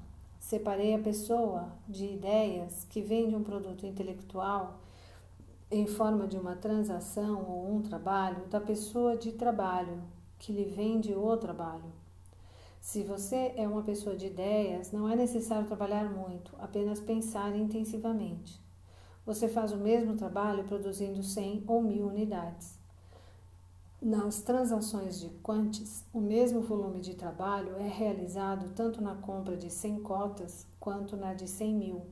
Separei 0.40 0.94
a 0.94 0.99
pessoa 0.99 1.68
de 1.87 2.06
ideias 2.06 2.87
que 2.88 3.02
vende 3.02 3.37
um 3.37 3.44
produto 3.44 3.85
intelectual 3.85 4.80
em 5.76 5.87
forma 5.88 6.28
de 6.28 6.38
uma 6.38 6.54
transação 6.54 7.45
ou 7.49 7.75
um 7.75 7.83
trabalho 7.83 8.47
da 8.47 8.61
pessoa 8.61 9.16
de 9.16 9.33
trabalho 9.33 10.02
que 10.38 10.52
lhe 10.52 10.64
vende 10.64 11.12
o 11.12 11.37
trabalho. 11.37 11.93
Se 12.81 13.02
você 13.02 13.52
é 13.57 13.66
uma 13.66 13.83
pessoa 13.83 14.14
de 14.14 14.26
ideias, 14.26 14.93
não 14.93 15.09
é 15.09 15.16
necessário 15.16 15.66
trabalhar 15.66 16.04
muito, 16.04 16.54
apenas 16.61 17.00
pensar 17.00 17.57
intensivamente. 17.57 18.62
Você 19.26 19.49
faz 19.49 19.73
o 19.73 19.76
mesmo 19.76 20.14
trabalho 20.14 20.62
produzindo 20.64 21.23
100 21.23 21.64
ou 21.66 21.83
1000 21.83 22.07
unidades. 22.07 22.78
Nas 24.00 24.43
transações 24.43 25.19
de 25.19 25.31
quantes, 25.43 26.04
o 26.12 26.21
mesmo 26.21 26.61
volume 26.61 27.00
de 27.00 27.14
trabalho 27.14 27.75
é 27.78 27.88
realizado 27.88 28.71
tanto 28.76 29.00
na 29.00 29.16
compra 29.16 29.57
de 29.57 29.71
100 29.71 30.02
cotas 30.02 30.66
quanto 30.78 31.16
na 31.16 31.35
de 31.35 31.49
100 31.49 31.75
mil, 31.75 32.02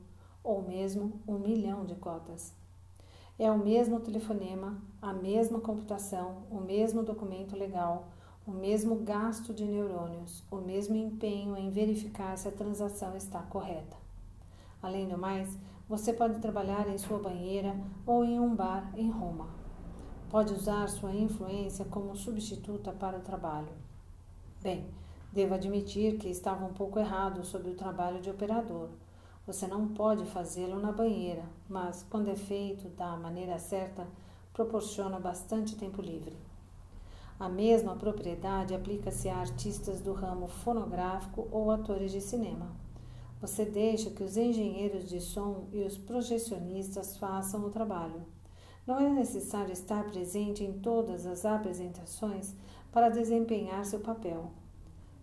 ou 0.43 0.61
mesmo 0.61 1.13
um 1.25 1.37
milhão 1.37 1.85
de 1.85 1.95
cotas. 1.95 2.62
É 3.43 3.51
o 3.51 3.57
mesmo 3.57 3.99
telefonema, 3.99 4.81
a 5.01 5.11
mesma 5.11 5.59
computação, 5.59 6.43
o 6.49 6.61
mesmo 6.61 7.03
documento 7.03 7.57
legal, 7.57 8.07
o 8.47 8.51
mesmo 8.51 8.95
gasto 8.95 9.53
de 9.53 9.65
neurônios, 9.65 10.45
o 10.49 10.59
mesmo 10.59 10.95
empenho 10.95 11.57
em 11.57 11.69
verificar 11.69 12.37
se 12.37 12.47
a 12.47 12.51
transação 12.53 13.17
está 13.17 13.41
correta. 13.41 13.97
Além 14.81 15.09
do 15.09 15.17
mais, 15.17 15.59
você 15.89 16.13
pode 16.13 16.39
trabalhar 16.39 16.87
em 16.87 16.97
sua 16.97 17.19
banheira 17.19 17.75
ou 18.05 18.23
em 18.23 18.39
um 18.39 18.55
bar 18.55 18.89
em 18.95 19.11
Roma. 19.11 19.49
Pode 20.29 20.53
usar 20.53 20.87
sua 20.87 21.13
influência 21.13 21.83
como 21.83 22.15
substituta 22.15 22.93
para 22.93 23.17
o 23.17 23.23
trabalho. 23.23 23.73
Bem, 24.61 24.85
devo 25.33 25.55
admitir 25.55 26.17
que 26.17 26.29
estava 26.29 26.63
um 26.63 26.73
pouco 26.73 26.97
errado 26.97 27.43
sobre 27.43 27.71
o 27.71 27.75
trabalho 27.75 28.21
de 28.21 28.29
operador. 28.29 28.87
Você 29.45 29.67
não 29.67 29.89
pode 29.89 30.25
fazê-lo 30.25 30.79
na 30.79 30.91
banheira, 30.91 31.43
mas, 31.67 32.05
quando 32.09 32.29
é 32.29 32.35
feito 32.35 32.87
da 32.89 33.17
maneira 33.17 33.59
certa, 33.59 34.07
proporciona 34.53 35.19
bastante 35.19 35.75
tempo 35.75 36.01
livre. 36.01 36.37
A 37.37 37.49
mesma 37.49 37.93
propriedade 37.95 38.73
aplica-se 38.73 39.27
a 39.27 39.35
artistas 39.37 39.99
do 39.99 40.13
ramo 40.13 40.47
fonográfico 40.47 41.45
ou 41.51 41.71
atores 41.71 42.11
de 42.13 42.21
cinema. 42.21 42.71
Você 43.41 43.65
deixa 43.65 44.09
que 44.09 44.23
os 44.23 44.37
engenheiros 44.37 45.09
de 45.09 45.19
som 45.19 45.65
e 45.73 45.83
os 45.83 45.97
projecionistas 45.97 47.17
façam 47.17 47.65
o 47.65 47.69
trabalho. 47.69 48.21
Não 48.87 48.97
é 48.97 49.09
necessário 49.09 49.73
estar 49.73 50.05
presente 50.05 50.63
em 50.63 50.79
todas 50.79 51.25
as 51.25 51.43
apresentações 51.43 52.55
para 52.93 53.09
desempenhar 53.09 53.83
seu 53.83 53.99
papel. 53.99 54.51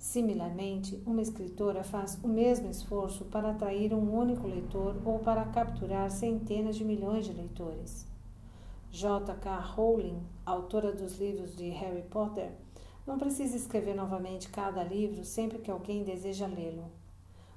Similarmente, 0.00 0.98
uma 1.04 1.20
escritora 1.20 1.84
faz 1.84 2.18
o 2.24 2.26
mesmo 2.26 2.70
esforço 2.70 3.26
para 3.26 3.50
atrair 3.50 3.92
um 3.92 4.16
único 4.16 4.48
leitor 4.48 4.96
ou 5.04 5.18
para 5.18 5.44
capturar 5.44 6.10
centenas 6.10 6.74
de 6.74 6.86
milhões 6.86 7.26
de 7.26 7.34
leitores. 7.34 8.08
J.K. 8.90 9.58
Rowling, 9.58 10.18
autora 10.46 10.90
dos 10.90 11.18
livros 11.18 11.54
de 11.54 11.68
Harry 11.68 12.00
Potter, 12.00 12.50
não 13.06 13.18
precisa 13.18 13.54
escrever 13.54 13.94
novamente 13.94 14.48
cada 14.48 14.82
livro 14.82 15.22
sempre 15.22 15.58
que 15.58 15.70
alguém 15.70 16.02
deseja 16.02 16.46
lê-lo. 16.46 16.90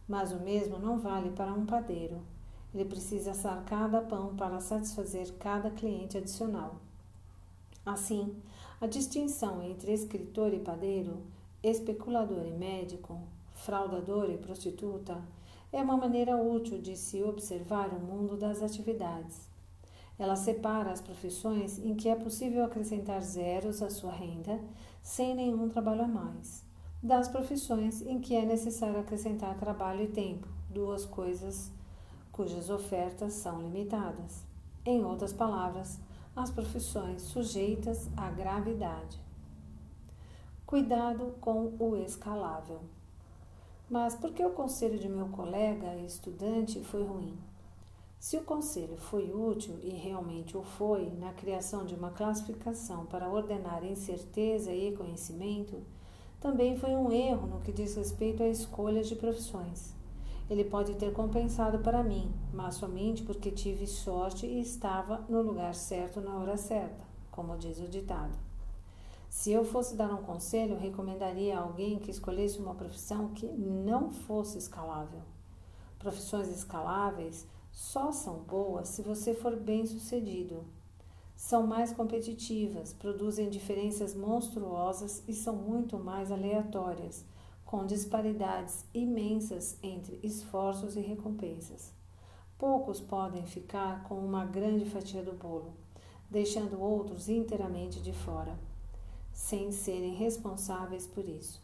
Mas 0.06 0.34
o 0.34 0.40
mesmo 0.42 0.78
não 0.78 1.00
vale 1.00 1.30
para 1.30 1.54
um 1.54 1.66
padeiro. 1.66 2.20
Ele 2.76 2.84
precisa 2.84 3.32
assar 3.32 3.64
cada 3.64 4.02
pão 4.02 4.36
para 4.36 4.60
satisfazer 4.60 5.32
cada 5.40 5.72
cliente 5.72 6.18
adicional. 6.18 6.76
Assim, 7.86 8.36
A 8.82 8.86
distinção 8.86 9.64
entre 9.64 9.94
escritor 9.94 10.54
e 10.54 10.60
padeiro, 10.60 11.22
especulador 11.64 12.46
e 12.46 12.52
médico, 12.52 13.22
fraudador 13.54 14.30
e 14.30 14.38
prostituta 14.38 15.24
é 15.72 15.82
uma 15.82 15.96
maneira 15.96 16.36
útil 16.36 16.82
de 16.82 16.96
se 16.98 17.24
observar 17.24 17.90
o 17.90 18.00
mundo 18.00 18.36
das 18.36 18.62
atividades. 18.62 19.50
Ela 20.20 20.36
separa 20.36 20.92
as 20.92 21.02
profissões 21.02 21.80
em 21.80 21.96
que 21.96 22.10
é 22.10 22.16
possível 22.16 22.64
acrescentar 22.64 23.22
zeros 23.22 23.82
à 23.82 23.90
sua 23.90 24.12
renda 24.12 24.60
sem 25.02 25.34
nenhum 25.34 25.70
trabalho 25.70 26.04
a 26.04 26.08
mais, 26.08 26.64
das 27.02 27.28
profissões 27.28 28.02
em 28.02 28.20
que 28.20 28.36
é 28.36 28.46
necessário 28.46 29.00
acrescentar 29.00 29.58
trabalho 29.58 30.04
e 30.04 30.08
tempo, 30.08 30.48
duas 30.70 31.06
coisas 31.06 31.72
cujas 32.32 32.70
ofertas 32.70 33.34
são 33.34 33.62
limitadas. 33.62 34.46
Em 34.86 35.04
outras 35.04 35.32
palavras, 35.32 36.00
as 36.36 36.52
profissões 36.52 37.22
sujeitas 37.22 38.10
à 38.18 38.30
gravidade. 38.32 39.20
Cuidado 40.74 41.36
com 41.40 41.72
o 41.78 41.96
escalável. 41.96 42.80
Mas 43.88 44.16
por 44.16 44.34
que 44.34 44.44
o 44.44 44.50
conselho 44.50 44.98
de 44.98 45.08
meu 45.08 45.28
colega 45.28 45.94
e 45.94 46.04
estudante 46.08 46.84
foi 46.84 47.04
ruim? 47.04 47.38
Se 48.20 48.38
o 48.38 48.44
conselho 48.44 48.98
foi 48.98 49.32
útil, 49.32 49.78
e 49.84 49.92
realmente 49.92 50.58
o 50.58 50.64
foi, 50.64 51.12
na 51.12 51.32
criação 51.32 51.86
de 51.86 51.94
uma 51.94 52.10
classificação 52.10 53.06
para 53.06 53.30
ordenar 53.30 53.86
incerteza 53.86 54.74
e 54.74 54.98
conhecimento, 54.98 55.80
também 56.42 56.76
foi 56.76 56.96
um 56.96 57.12
erro 57.12 57.46
no 57.46 57.60
que 57.60 57.72
diz 57.72 57.96
respeito 57.96 58.42
à 58.42 58.48
escolha 58.48 59.04
de 59.04 59.16
profissões. 59.16 59.94
Ele 60.50 60.64
pode 60.64 60.96
ter 60.96 61.14
compensado 61.14 61.84
para 61.84 62.02
mim, 62.02 62.34
mas 62.52 62.74
somente 62.74 63.22
porque 63.22 63.52
tive 63.52 63.86
sorte 63.86 64.48
e 64.48 64.60
estava 64.62 65.24
no 65.30 65.40
lugar 65.44 65.76
certo 65.76 66.20
na 66.20 66.36
hora 66.36 66.58
certa, 66.58 67.06
como 67.30 67.60
diz 67.60 67.78
o 67.78 67.88
ditado. 67.88 68.43
Se 69.34 69.52
eu 69.52 69.66
fosse 69.66 69.96
dar 69.96 70.14
um 70.14 70.22
conselho, 70.22 70.78
recomendaria 70.78 71.58
a 71.58 71.62
alguém 71.64 71.98
que 71.98 72.12
escolhesse 72.12 72.60
uma 72.60 72.76
profissão 72.76 73.30
que 73.30 73.48
não 73.48 74.12
fosse 74.12 74.60
escalável. 74.60 75.22
Profissões 75.98 76.48
escaláveis 76.50 77.46
só 77.72 78.12
são 78.12 78.38
boas 78.44 78.90
se 78.90 79.02
você 79.02 79.34
for 79.34 79.56
bem 79.56 79.88
sucedido. 79.88 80.64
São 81.36 81.66
mais 81.66 81.92
competitivas, 81.92 82.94
produzem 82.94 83.50
diferenças 83.50 84.14
monstruosas 84.14 85.24
e 85.28 85.34
são 85.34 85.56
muito 85.56 85.98
mais 85.98 86.32
aleatórias, 86.32 87.26
com 87.66 87.88
disparidades 87.88 88.86
imensas 88.94 89.80
entre 89.82 90.20
esforços 90.22 90.96
e 90.96 91.02
recompensas. 91.02 91.92
Poucos 92.58 93.02
podem 93.02 93.46
ficar 93.48 94.04
com 94.04 94.16
uma 94.16 94.46
grande 94.46 94.86
fatia 94.86 95.24
do 95.24 95.34
bolo, 95.34 95.74
deixando 96.30 96.80
outros 96.80 97.28
inteiramente 97.28 98.00
de 98.00 98.14
fora, 98.14 98.58
sem 99.34 99.72
serem 99.72 100.14
responsáveis 100.14 101.08
por 101.08 101.28
isso. 101.28 101.62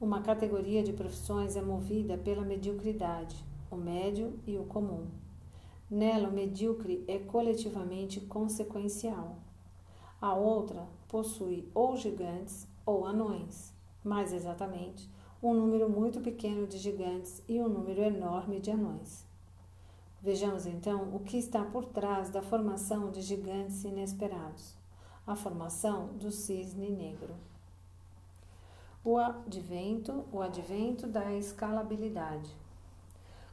Uma 0.00 0.22
categoria 0.22 0.82
de 0.82 0.92
profissões 0.92 1.54
é 1.54 1.60
movida 1.60 2.16
pela 2.16 2.44
mediocridade, 2.44 3.44
o 3.70 3.76
médio 3.76 4.38
e 4.46 4.56
o 4.56 4.64
comum. 4.64 5.06
Nela, 5.90 6.28
o 6.28 6.32
medíocre 6.32 7.04
é 7.06 7.18
coletivamente 7.18 8.20
consequencial. 8.22 9.36
A 10.20 10.34
outra 10.34 10.88
possui 11.08 11.68
ou 11.74 11.96
gigantes 11.96 12.66
ou 12.86 13.04
anões, 13.04 13.72
mais 14.02 14.32
exatamente, 14.32 15.08
um 15.42 15.52
número 15.54 15.88
muito 15.88 16.20
pequeno 16.20 16.66
de 16.66 16.78
gigantes 16.78 17.42
e 17.48 17.60
um 17.60 17.68
número 17.68 18.02
enorme 18.02 18.60
de 18.60 18.70
anões. 18.70 19.26
Vejamos 20.20 20.66
então 20.66 21.14
o 21.14 21.20
que 21.20 21.36
está 21.36 21.64
por 21.64 21.84
trás 21.84 22.28
da 22.30 22.42
formação 22.42 23.10
de 23.10 23.20
gigantes 23.20 23.84
inesperados 23.84 24.77
a 25.28 25.36
formação 25.36 26.06
do 26.14 26.32
cisne 26.32 26.90
negro. 26.90 27.34
O 29.04 29.18
advento, 29.18 30.24
o 30.32 30.40
advento 30.40 31.06
da 31.06 31.34
escalabilidade. 31.34 32.50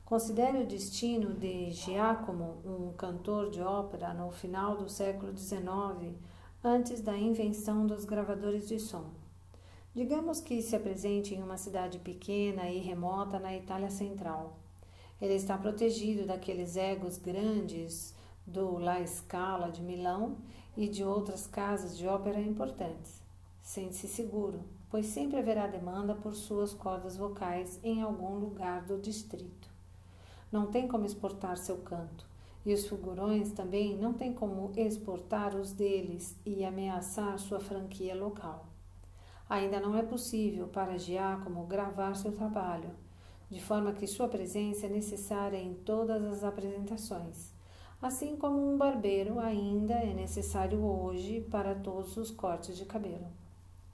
Considere 0.06 0.64
o 0.64 0.66
destino 0.66 1.34
de 1.34 1.72
Giacomo, 1.72 2.62
um 2.66 2.94
cantor 2.94 3.50
de 3.50 3.62
ópera 3.62 4.14
no 4.14 4.32
final 4.32 4.78
do 4.78 4.88
século 4.88 5.36
XIX, 5.36 6.16
antes 6.64 7.02
da 7.02 7.18
invenção 7.18 7.86
dos 7.86 8.06
gravadores 8.06 8.70
de 8.70 8.80
som. 8.80 9.10
Digamos 9.94 10.40
que 10.40 10.62
se 10.62 10.78
apresente 10.78 11.36
em 11.36 11.44
uma 11.44 11.58
cidade 11.58 12.00
pequena 12.00 12.70
e 12.70 12.80
remota 12.80 13.38
na 13.38 13.54
Itália 13.54 13.90
Central. 13.90 14.58
Ele 15.22 15.34
está 15.34 15.58
protegido 15.58 16.26
daqueles 16.26 16.78
egos 16.78 17.18
grandes 17.18 18.16
do 18.48 18.78
La 18.78 19.06
Scala 19.06 19.72
de 19.72 19.82
Milão 19.82 20.38
e 20.76 20.88
de 20.88 21.04
outras 21.04 21.48
casas 21.48 21.98
de 21.98 22.08
ópera 22.08 22.40
importantes. 22.40 23.22
Sente-se 23.62 24.08
seguro, 24.08 24.60
pois 24.90 25.08
sempre 25.08 25.38
haverá 25.38 25.68
demanda 25.68 26.16
por 26.16 26.36
suas 26.36 26.74
cordas 26.74 27.18
vocais 27.18 27.80
em 27.84 28.02
algum 28.02 28.36
lugar 28.36 28.84
do 28.84 28.98
distrito 28.98 29.76
não 30.56 30.68
tem 30.68 30.88
como 30.88 31.06
exportar 31.06 31.58
seu 31.58 31.78
canto. 31.80 32.26
E 32.66 32.74
os 32.74 32.88
figurões 32.88 33.52
também 33.52 33.98
não 33.98 34.14
têm 34.14 34.34
como 34.34 34.72
exportar 34.78 35.54
os 35.54 35.74
deles 35.74 36.36
e 36.46 36.64
ameaçar 36.64 37.38
sua 37.38 37.60
franquia 37.60 38.16
local. 38.16 38.66
Ainda 39.50 39.82
não 39.82 39.96
é 39.96 40.02
possível 40.02 40.68
para 40.68 40.98
Giacomo 40.98 41.68
gravar 41.68 42.16
seu 42.16 42.32
trabalho, 42.32 42.90
de 43.50 43.62
forma 43.62 43.92
que 43.92 44.08
sua 44.08 44.30
presença 44.30 44.88
é 44.88 44.90
necessária 44.90 45.58
em 45.58 45.74
todas 45.74 46.24
as 46.24 46.44
apresentações, 46.44 47.54
assim 48.06 48.36
como 48.36 48.72
um 48.72 48.78
barbeiro 48.78 49.40
ainda 49.40 49.96
é 49.96 50.14
necessário 50.14 50.80
hoje 50.86 51.42
para 51.50 51.74
todos 51.74 52.16
os 52.18 52.30
cortes 52.30 52.78
de 52.78 52.86
cabelo. 52.86 53.26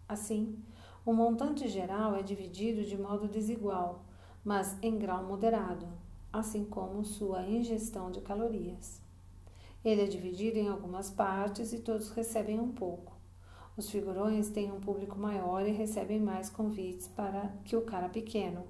Assim, 0.06 0.60
o 1.06 1.13
montante 1.13 1.65
geral 1.69 2.13
é 2.17 2.21
dividido 2.21 2.84
de 2.84 2.97
modo 2.97 3.26
desigual, 3.30 4.04
mas 4.43 4.78
em 4.84 5.00
grau 5.00 5.24
moderado, 5.24 5.88
assim 6.32 6.65
como 6.65 7.06
sua 7.06 7.43
ingestão 7.43 8.12
de 8.12 8.19
calorias. 8.19 9.02
Ele 9.84 10.02
é 10.02 10.08
dividido 10.08 10.60
em 10.60 10.67
algumas 10.67 11.10
partes 11.10 11.71
e 11.71 11.80
todos 11.80 12.10
recebem 12.10 12.60
um 12.60 12.74
pouco. 12.74 13.15
Os 13.78 13.89
figurões 13.89 14.50
têm 14.50 14.74
um 14.74 14.82
público 14.82 15.17
maior 15.17 15.65
e 15.65 15.71
recebem 15.71 16.19
mais 16.19 16.50
convites 16.50 17.08
para 17.08 17.47
que 17.63 17.78
o 17.78 17.84
cara 17.84 18.10
pequeno, 18.10 18.65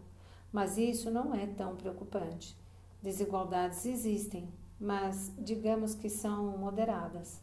mas 0.54 0.78
isso 0.78 1.10
não 1.10 1.34
é 1.34 1.48
tão 1.48 1.76
preocupante. 1.76 2.56
Desigualdades 3.02 3.88
existem, 3.88 4.48
mas 4.82 5.32
digamos 5.38 5.94
que 5.94 6.10
são 6.10 6.58
moderadas. 6.58 7.40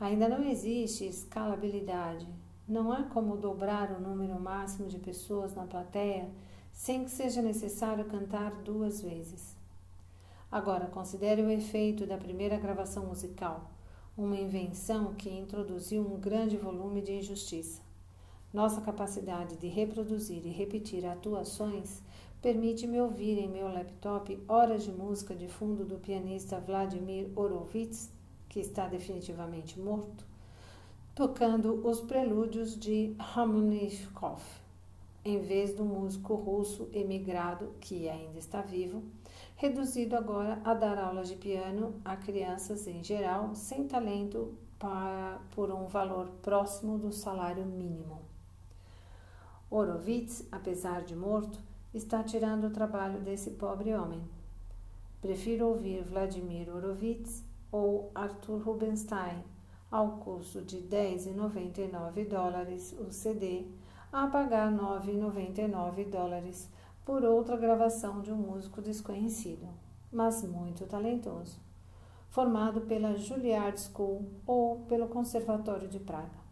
Ainda 0.00 0.26
não 0.26 0.42
existe 0.42 1.06
escalabilidade. 1.06 2.26
Não 2.66 2.90
há 2.90 3.02
como 3.02 3.36
dobrar 3.36 3.92
o 3.92 4.00
número 4.00 4.40
máximo 4.40 4.88
de 4.88 4.98
pessoas 4.98 5.54
na 5.54 5.66
plateia 5.66 6.30
sem 6.72 7.04
que 7.04 7.10
seja 7.10 7.42
necessário 7.42 8.06
cantar 8.06 8.50
duas 8.62 9.02
vezes. 9.02 9.54
Agora, 10.50 10.86
considere 10.86 11.42
o 11.42 11.50
efeito 11.50 12.06
da 12.06 12.16
primeira 12.16 12.56
gravação 12.58 13.06
musical, 13.06 13.70
uma 14.16 14.36
invenção 14.36 15.14
que 15.14 15.28
introduziu 15.28 16.02
um 16.02 16.18
grande 16.18 16.56
volume 16.56 17.02
de 17.02 17.12
injustiça. 17.12 17.82
Nossa 18.52 18.80
capacidade 18.80 19.56
de 19.56 19.68
reproduzir 19.68 20.46
e 20.46 20.50
repetir 20.50 21.04
atuações 21.04 22.02
permite-me 22.46 23.00
ouvir 23.00 23.38
em 23.38 23.48
meu 23.48 23.66
laptop 23.66 24.40
horas 24.46 24.84
de 24.84 24.92
música 24.92 25.34
de 25.34 25.48
fundo 25.48 25.84
do 25.84 25.98
pianista 25.98 26.60
Vladimir 26.60 27.28
Horowitz, 27.34 28.08
que 28.48 28.60
está 28.60 28.86
definitivamente 28.86 29.80
morto, 29.80 30.24
tocando 31.12 31.84
os 31.84 32.00
prelúdios 32.02 32.78
de 32.78 33.16
Rachmaninoff 33.18 34.44
em 35.24 35.40
vez 35.40 35.74
do 35.74 35.84
músico 35.84 36.36
russo 36.36 36.88
emigrado, 36.92 37.74
que 37.80 38.08
ainda 38.08 38.38
está 38.38 38.62
vivo, 38.62 39.02
reduzido 39.56 40.14
agora 40.14 40.60
a 40.62 40.72
dar 40.72 40.98
aulas 40.98 41.26
de 41.26 41.34
piano 41.34 42.00
a 42.04 42.14
crianças 42.16 42.86
em 42.86 43.02
geral 43.02 43.56
sem 43.56 43.88
talento 43.88 44.56
para, 44.78 45.40
por 45.50 45.72
um 45.72 45.88
valor 45.88 46.28
próximo 46.42 46.96
do 46.96 47.10
salário 47.10 47.66
mínimo. 47.66 48.20
Horowitz, 49.68 50.46
apesar 50.52 51.02
de 51.02 51.16
morto, 51.16 51.65
está 51.96 52.22
tirando 52.22 52.66
o 52.66 52.70
trabalho 52.70 53.20
desse 53.20 53.52
pobre 53.52 53.94
homem. 53.94 54.22
Prefiro 55.20 55.68
ouvir 55.68 56.02
Vladimir 56.04 56.68
Horowitz 56.68 57.42
ou 57.72 58.10
Arthur 58.14 58.60
Rubinstein 58.62 59.42
ao 59.90 60.18
custo 60.18 60.62
de 60.62 60.78
10,99 60.82 62.28
dólares 62.28 62.94
o 62.98 63.10
CD 63.10 63.66
a 64.12 64.26
pagar 64.26 64.70
9,99 64.70 66.10
dólares 66.10 66.70
por 67.04 67.24
outra 67.24 67.56
gravação 67.56 68.20
de 68.20 68.32
um 68.32 68.36
músico 68.36 68.82
desconhecido, 68.82 69.66
mas 70.12 70.42
muito 70.42 70.86
talentoso, 70.86 71.58
formado 72.28 72.82
pela 72.82 73.16
Juilliard 73.16 73.80
School 73.80 74.28
ou 74.46 74.80
pelo 74.80 75.08
Conservatório 75.08 75.88
de 75.88 75.98
Praga. 75.98 76.44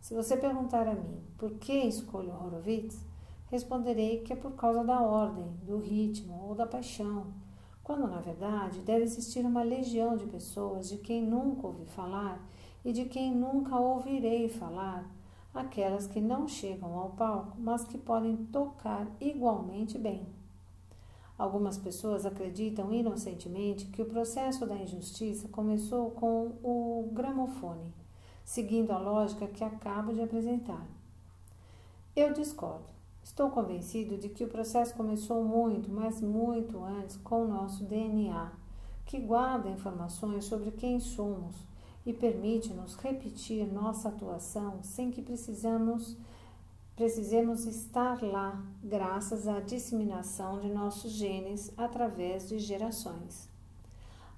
Se 0.00 0.14
você 0.14 0.36
perguntar 0.36 0.86
a 0.86 0.94
mim 0.94 1.22
por 1.38 1.52
que 1.52 1.72
escolho 1.72 2.32
Horowitz, 2.32 3.05
responderei 3.46 4.20
que 4.20 4.32
é 4.32 4.36
por 4.36 4.52
causa 4.52 4.84
da 4.84 5.00
ordem, 5.00 5.46
do 5.62 5.78
ritmo 5.78 6.48
ou 6.48 6.54
da 6.54 6.66
paixão, 6.66 7.26
quando 7.82 8.08
na 8.08 8.20
verdade 8.20 8.80
deve 8.80 9.04
existir 9.04 9.44
uma 9.44 9.62
legião 9.62 10.16
de 10.16 10.26
pessoas 10.26 10.88
de 10.88 10.98
quem 10.98 11.22
nunca 11.22 11.68
ouvi 11.68 11.86
falar 11.86 12.44
e 12.84 12.92
de 12.92 13.04
quem 13.04 13.32
nunca 13.34 13.78
ouvirei 13.78 14.48
falar, 14.48 15.08
aquelas 15.54 16.06
que 16.06 16.20
não 16.20 16.48
chegam 16.48 16.98
ao 16.98 17.10
palco, 17.10 17.56
mas 17.58 17.84
que 17.84 17.96
podem 17.96 18.36
tocar 18.46 19.06
igualmente 19.20 19.96
bem. 19.98 20.26
Algumas 21.38 21.76
pessoas 21.76 22.24
acreditam 22.24 22.92
inocentemente 22.92 23.86
que 23.86 24.00
o 24.00 24.06
processo 24.06 24.66
da 24.66 24.74
injustiça 24.74 25.48
começou 25.48 26.10
com 26.12 26.52
o 26.62 27.10
gramofone, 27.12 27.92
seguindo 28.44 28.90
a 28.90 28.98
lógica 28.98 29.46
que 29.46 29.62
acabo 29.62 30.14
de 30.14 30.22
apresentar. 30.22 30.86
Eu 32.14 32.32
discordo. 32.32 32.95
Estou 33.26 33.50
convencido 33.50 34.16
de 34.16 34.28
que 34.28 34.44
o 34.44 34.48
processo 34.48 34.94
começou 34.94 35.44
muito, 35.44 35.90
mas 35.90 36.22
muito 36.22 36.78
antes 36.78 37.16
com 37.16 37.42
o 37.42 37.48
nosso 37.48 37.82
DNA, 37.82 38.52
que 39.04 39.18
guarda 39.18 39.68
informações 39.68 40.44
sobre 40.44 40.70
quem 40.70 41.00
somos 41.00 41.56
e 42.06 42.12
permite-nos 42.12 42.94
repetir 42.94 43.66
nossa 43.66 44.08
atuação 44.08 44.78
sem 44.80 45.10
que 45.10 45.20
precisamos, 45.20 46.16
precisemos 46.94 47.66
estar 47.66 48.22
lá, 48.22 48.64
graças 48.82 49.48
à 49.48 49.58
disseminação 49.58 50.60
de 50.60 50.68
nossos 50.68 51.10
genes 51.10 51.74
através 51.76 52.48
de 52.48 52.60
gerações. 52.60 53.50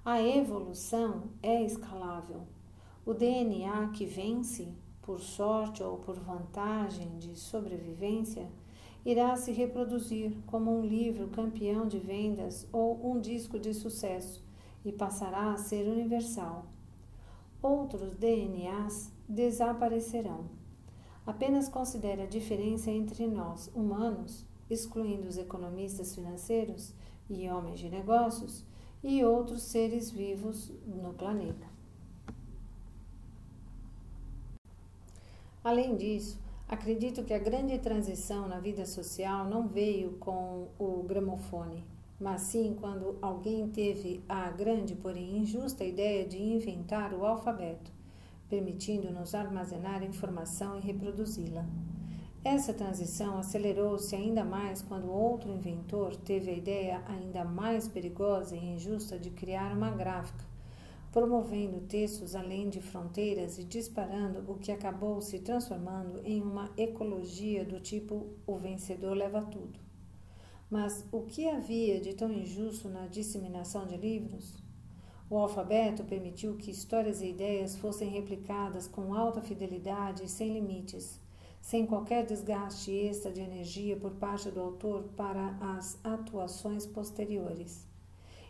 A 0.03 0.19
evolução 0.19 1.25
é 1.43 1.63
escalável. 1.63 2.41
O 3.05 3.13
DNA 3.13 3.89
que 3.89 4.05
vence, 4.05 4.67
por 5.03 5.19
sorte 5.19 5.83
ou 5.83 5.99
por 5.99 6.19
vantagem 6.19 7.19
de 7.19 7.35
sobrevivência, 7.35 8.49
irá 9.05 9.35
se 9.35 9.51
reproduzir 9.51 10.35
como 10.45 10.77
um 10.77 10.85
livro 10.85 11.29
campeão 11.29 11.87
de 11.87 11.97
vendas 11.97 12.67
ou 12.71 13.11
um 13.11 13.19
disco 13.19 13.59
de 13.59 13.73
sucesso 13.73 14.43
e 14.83 14.91
passará 14.91 15.51
a 15.51 15.57
ser 15.57 15.87
universal. 15.87 16.65
Outros 17.61 18.15
DNAs 18.15 19.11
desaparecerão. 19.27 20.45
Apenas 21.25 21.69
considere 21.69 22.23
a 22.23 22.27
diferença 22.27 22.89
entre 22.89 23.27
nós, 23.27 23.69
humanos, 23.75 24.45
excluindo 24.69 25.27
os 25.27 25.37
economistas 25.37 26.15
financeiros 26.15 26.93
e 27.29 27.49
homens 27.49 27.79
de 27.79 27.89
negócios, 27.89 28.63
e 29.03 29.23
outros 29.23 29.61
seres 29.63 30.11
vivos 30.11 30.71
no 30.85 31.13
planeta. 31.13 31.67
Além 35.63 35.95
disso, 35.95 36.39
acredito 36.69 37.25
que 37.25 37.33
a 37.33 37.39
grande 37.39 37.77
transição 37.79 38.47
na 38.47 38.59
vida 38.59 38.85
social 38.85 39.43
não 39.45 39.67
veio 39.67 40.11
com 40.13 40.69
o 40.79 41.03
gramofone 41.03 41.83
mas 42.19 42.41
sim 42.41 42.75
quando 42.79 43.17
alguém 43.21 43.69
teve 43.69 44.21
a 44.27 44.49
grande, 44.51 44.93
porém 44.93 45.37
injusta 45.37 45.85
ideia 45.85 46.27
de 46.27 46.37
inventar 46.37 47.13
o 47.13 47.25
alfabeto, 47.25 47.91
permitindo-nos 48.49 49.33
armazenar 49.33 50.03
informação 50.03 50.77
e 50.77 50.81
reproduzi-la. 50.81 51.65
Essa 52.43 52.73
transição 52.73 53.37
acelerou-se 53.37 54.13
ainda 54.15 54.43
mais 54.43 54.81
quando 54.81 55.11
outro 55.11 55.49
inventor 55.49 56.15
teve 56.15 56.51
a 56.51 56.53
ideia 56.53 57.03
ainda 57.07 57.43
mais 57.45 57.87
perigosa 57.87 58.55
e 58.55 58.73
injusta 58.73 59.17
de 59.17 59.29
criar 59.29 59.71
uma 59.73 59.91
gráfica, 59.91 60.43
promovendo 61.11 61.81
textos 61.81 62.35
além 62.35 62.69
de 62.69 62.81
fronteiras 62.81 63.57
e 63.57 63.63
disparando 63.63 64.49
o 64.51 64.57
que 64.57 64.71
acabou 64.71 65.21
se 65.21 65.39
transformando 65.39 66.21
em 66.23 66.41
uma 66.41 66.71
ecologia 66.77 67.65
do 67.65 67.79
tipo 67.79 68.27
o 68.45 68.57
vencedor 68.57 69.15
leva 69.15 69.41
tudo. 69.41 69.79
Mas 70.69 71.03
o 71.11 71.23
que 71.23 71.47
havia 71.49 71.99
de 71.99 72.13
tão 72.13 72.31
injusto 72.31 72.87
na 72.89 73.07
disseminação 73.07 73.87
de 73.87 73.97
livros? 73.97 74.61
O 75.27 75.37
alfabeto 75.37 76.03
permitiu 76.03 76.55
que 76.57 76.69
histórias 76.69 77.21
e 77.21 77.29
ideias 77.29 77.75
fossem 77.75 78.09
replicadas 78.09 78.87
com 78.87 79.13
alta 79.13 79.41
fidelidade 79.41 80.23
e 80.23 80.29
sem 80.29 80.53
limites, 80.53 81.19
sem 81.59 81.87
qualquer 81.87 82.25
desgaste 82.25 82.91
extra 82.91 83.31
de 83.31 83.41
energia 83.41 83.97
por 83.97 84.11
parte 84.11 84.49
do 84.51 84.59
autor 84.59 85.03
para 85.15 85.57
as 85.59 85.99
atuações 86.03 86.85
posteriores. 86.85 87.87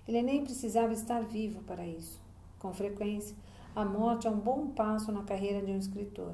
Ele 0.07 0.21
nem 0.21 0.43
precisava 0.43 0.91
estar 0.91 1.21
vivo 1.21 1.63
para 1.63 1.85
isso. 1.85 2.28
Com 2.59 2.73
frequência, 2.73 3.35
a 3.73 3.85
morte 3.85 4.27
é 4.27 4.29
um 4.29 4.39
bom 4.39 4.67
passo 4.67 5.11
na 5.11 5.23
carreira 5.23 5.65
de 5.65 5.71
um 5.71 5.77
escritor. 5.77 6.33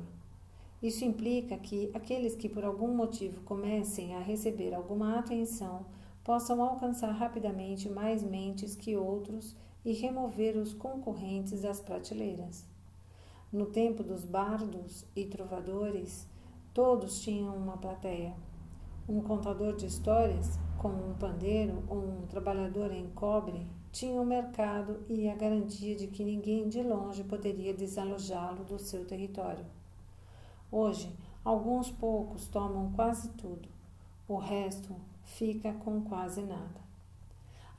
Isso 0.82 1.06
implica 1.06 1.58
que 1.58 1.92
aqueles 1.94 2.36
que 2.36 2.50
por 2.50 2.66
algum 2.66 2.94
motivo 2.96 3.42
comecem 3.42 4.16
a 4.16 4.20
receber 4.20 4.74
alguma 4.74 5.20
atenção 5.20 5.86
possam 6.24 6.62
alcançar 6.62 7.12
rapidamente 7.12 7.88
mais 7.88 8.24
mentes 8.24 8.76
que 8.76 8.98
outros 8.98 9.56
e 9.86 9.94
remover 9.94 10.58
os 10.58 10.74
concorrentes 10.74 11.62
das 11.62 11.80
prateleiras. 11.80 12.68
No 13.54 13.68
tempo 13.68 14.04
dos 14.04 14.26
bardos 14.26 15.06
e 15.16 15.26
trovadores, 15.26 16.28
todos 16.74 17.22
tinham 17.22 17.56
uma 17.56 17.78
plateia. 17.78 18.36
Um 19.08 19.22
contador 19.22 19.76
de 19.76 19.86
histórias, 19.86 20.60
como 20.80 21.12
um 21.12 21.14
pandeiro 21.14 21.84
ou 21.88 22.00
um 22.00 22.26
trabalhador 22.28 22.92
em 22.92 23.08
cobre, 23.12 23.68
tinha 23.96 24.20
um 24.20 24.26
mercado 24.26 25.06
e 25.08 25.30
a 25.30 25.36
garantia 25.36 25.96
de 25.96 26.08
que 26.08 26.22
ninguém 26.22 26.68
de 26.68 26.84
longe 26.84 27.24
poderia 27.24 27.74
desalojá-lo 27.74 28.66
do 28.66 28.78
seu 28.78 29.06
território. 29.06 29.66
Hoje, 30.70 31.10
alguns 31.46 31.90
poucos 31.90 32.46
tomam 32.50 32.92
quase 32.92 33.30
tudo, 33.38 33.70
o 34.28 34.36
resto 34.36 34.94
fica 35.24 35.72
com 35.72 36.02
quase 36.02 36.42
nada. 36.42 36.84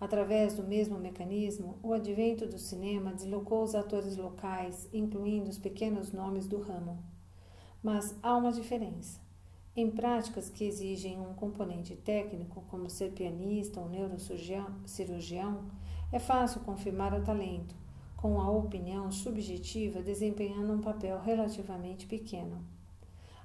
Através 0.01 0.55
do 0.55 0.63
mesmo 0.63 0.99
mecanismo, 0.99 1.77
o 1.83 1.93
advento 1.93 2.47
do 2.47 2.59
cinema 2.59 3.13
deslocou 3.13 3.63
os 3.63 3.75
atores 3.75 4.17
locais, 4.17 4.89
incluindo 4.95 5.51
os 5.51 5.59
pequenos 5.59 6.13
nomes 6.13 6.47
do 6.47 6.63
ramo. 6.63 6.99
Mas 7.83 8.17
há 8.23 8.35
uma 8.35 8.53
diferença. 8.53 9.21
Em 9.77 9.91
práticas 9.91 10.49
que 10.49 10.65
exigem 10.65 11.21
um 11.21 11.35
componente 11.35 11.95
técnico, 11.95 12.65
como 12.71 12.89
ser 12.89 13.13
pianista 13.13 13.79
ou 13.79 13.91
neurocirurgião, 13.91 15.67
é 16.13 16.19
fácil 16.19 16.61
confirmar 16.61 17.13
o 17.15 17.23
talento, 17.23 17.75
com 18.17 18.41
a 18.41 18.51
opinião 18.51 19.11
subjetiva 19.11 20.03
desempenhando 20.03 20.73
um 20.73 20.81
papel 20.81 21.21
relativamente 21.21 22.07
pequeno. 22.07 22.65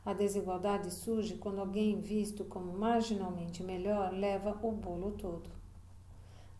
A 0.05 0.13
desigualdade 0.13 0.91
surge 0.91 1.35
quando 1.35 1.59
alguém 1.59 1.99
visto 1.99 2.43
como 2.45 2.71
marginalmente 2.73 3.63
melhor 3.63 4.11
leva 4.13 4.57
o 4.63 4.71
bolo 4.71 5.11
todo. 5.11 5.49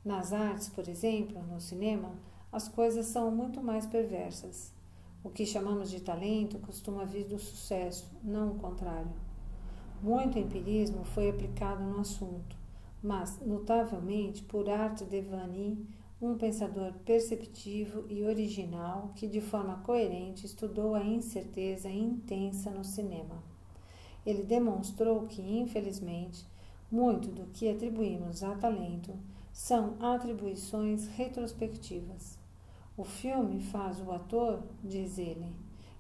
Nas 0.04 0.34
artes, 0.34 0.70
por 0.70 0.88
exemplo, 0.88 1.42
no 1.44 1.62
cinema, 1.62 2.12
as 2.52 2.68
coisas 2.68 3.06
são 3.06 3.32
muito 3.32 3.62
mais 3.62 3.86
perversas. 3.86 4.74
O 5.24 5.30
que 5.30 5.46
chamamos 5.46 5.90
de 5.90 6.02
talento 6.02 6.58
costuma 6.60 7.06
vir 7.06 7.26
do 7.26 7.38
sucesso, 7.38 8.12
não 8.24 8.54
o 8.54 8.60
contrário. 8.60 9.12
Muito 10.02 10.40
empirismo 10.40 11.04
foi 11.04 11.30
aplicado 11.30 11.84
no 11.84 12.00
assunto, 12.00 12.56
mas, 13.02 13.40
notavelmente, 13.40 14.44
por 14.44 14.70
arte 14.70 15.04
de 15.06 15.22
um 16.22 16.38
pensador 16.38 16.94
perceptivo 17.04 18.06
e 18.08 18.24
original 18.24 19.12
que, 19.16 19.28
de 19.28 19.42
forma 19.42 19.78
coerente, 19.78 20.46
estudou 20.46 20.94
a 20.94 21.04
incerteza 21.04 21.90
intensa 21.90 22.70
no 22.70 22.84
cinema. 22.84 23.44
Ele 24.24 24.44
demonstrou 24.44 25.26
que, 25.26 25.42
infelizmente, 25.42 26.46
muito 26.92 27.30
do 27.30 27.48
que 27.48 27.68
atribuímos 27.68 28.44
a 28.44 28.54
talento 28.54 29.14
são 29.52 29.96
atribuições 30.00 31.08
retrospectivas. 31.08 32.38
O 32.96 33.04
filme 33.04 33.60
faz 33.60 34.00
o 34.00 34.12
ator, 34.12 34.62
diz 34.84 35.18
ele, 35.18 35.52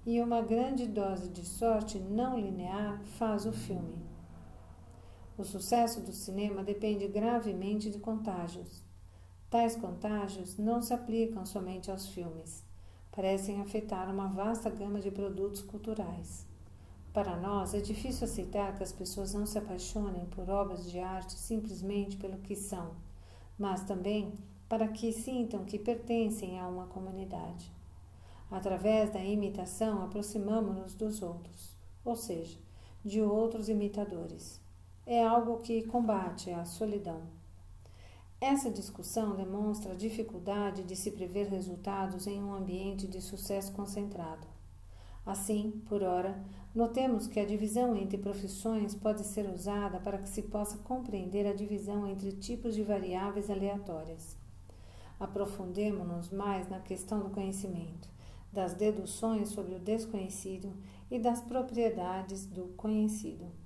e 0.05 0.21
uma 0.21 0.41
grande 0.41 0.87
dose 0.87 1.29
de 1.29 1.43
sorte 1.45 1.97
não 1.97 2.39
linear 2.39 3.01
faz 3.17 3.45
o 3.47 3.51
filme. 3.51 4.10
O 5.37 5.43
sucesso 5.43 6.01
do 6.01 6.11
cinema 6.11 6.63
depende 6.63 7.07
gravemente 7.07 7.89
de 7.89 7.99
contágios. 7.99 8.83
Tais 9.49 9.75
contágios 9.75 10.57
não 10.57 10.81
se 10.81 10.93
aplicam 10.93 11.45
somente 11.45 11.89
aos 11.89 12.07
filmes, 12.07 12.63
parecem 13.11 13.59
afetar 13.59 14.09
uma 14.09 14.27
vasta 14.27 14.69
gama 14.69 14.99
de 14.99 15.09
produtos 15.09 15.61
culturais. 15.61 16.45
Para 17.13 17.35
nós, 17.35 17.73
é 17.73 17.81
difícil 17.81 18.25
aceitar 18.25 18.75
que 18.75 18.83
as 18.83 18.93
pessoas 18.93 19.33
não 19.33 19.45
se 19.45 19.57
apaixonem 19.57 20.25
por 20.27 20.49
obras 20.49 20.89
de 20.89 20.99
arte 20.99 21.33
simplesmente 21.33 22.15
pelo 22.15 22.37
que 22.37 22.55
são, 22.55 22.91
mas 23.59 23.83
também 23.83 24.33
para 24.69 24.87
que 24.87 25.11
sintam 25.11 25.65
que 25.65 25.77
pertencem 25.77 26.57
a 26.57 26.67
uma 26.67 26.87
comunidade. 26.87 27.69
Através 28.49 29.11
da 29.11 29.23
imitação, 29.23 30.03
aproximamos-nos 30.03 30.93
dos 30.93 31.21
outros, 31.21 31.75
ou 32.05 32.15
seja, 32.15 32.57
de 33.03 33.21
outros 33.21 33.67
imitadores. 33.67 34.60
É 35.05 35.23
algo 35.23 35.57
que 35.61 35.83
combate 35.87 36.51
a 36.51 36.63
solidão. 36.63 37.21
Essa 38.39 38.71
discussão 38.71 39.35
demonstra 39.35 39.93
a 39.93 39.95
dificuldade 39.95 40.83
de 40.83 40.95
se 40.95 41.11
prever 41.11 41.47
resultados 41.47 42.27
em 42.27 42.41
um 42.41 42.53
ambiente 42.53 43.07
de 43.07 43.21
sucesso 43.21 43.71
concentrado. 43.71 44.47
Assim, 45.25 45.81
por 45.87 46.01
ora, 46.01 46.43
notemos 46.73 47.27
que 47.27 47.39
a 47.39 47.45
divisão 47.45 47.95
entre 47.95 48.17
profissões 48.17 48.95
pode 48.95 49.23
ser 49.23 49.47
usada 49.49 49.99
para 49.99 50.17
que 50.17 50.29
se 50.29 50.41
possa 50.43 50.77
compreender 50.79 51.45
a 51.45 51.53
divisão 51.53 52.07
entre 52.07 52.31
tipos 52.31 52.73
de 52.73 52.83
variáveis 52.83 53.49
aleatórias. 53.49 54.35
Aprofundemo-nos 55.19 56.31
mais 56.31 56.67
na 56.67 56.79
questão 56.79 57.19
do 57.19 57.29
conhecimento. 57.29 58.09
das 58.51 58.73
deduções 58.73 59.49
sobre 59.49 59.75
o 59.75 59.79
desconhecido 59.79 60.73
e 61.09 61.17
das 61.17 61.39
propriedades 61.39 62.45
do 62.45 62.65
conhecido. 62.75 63.60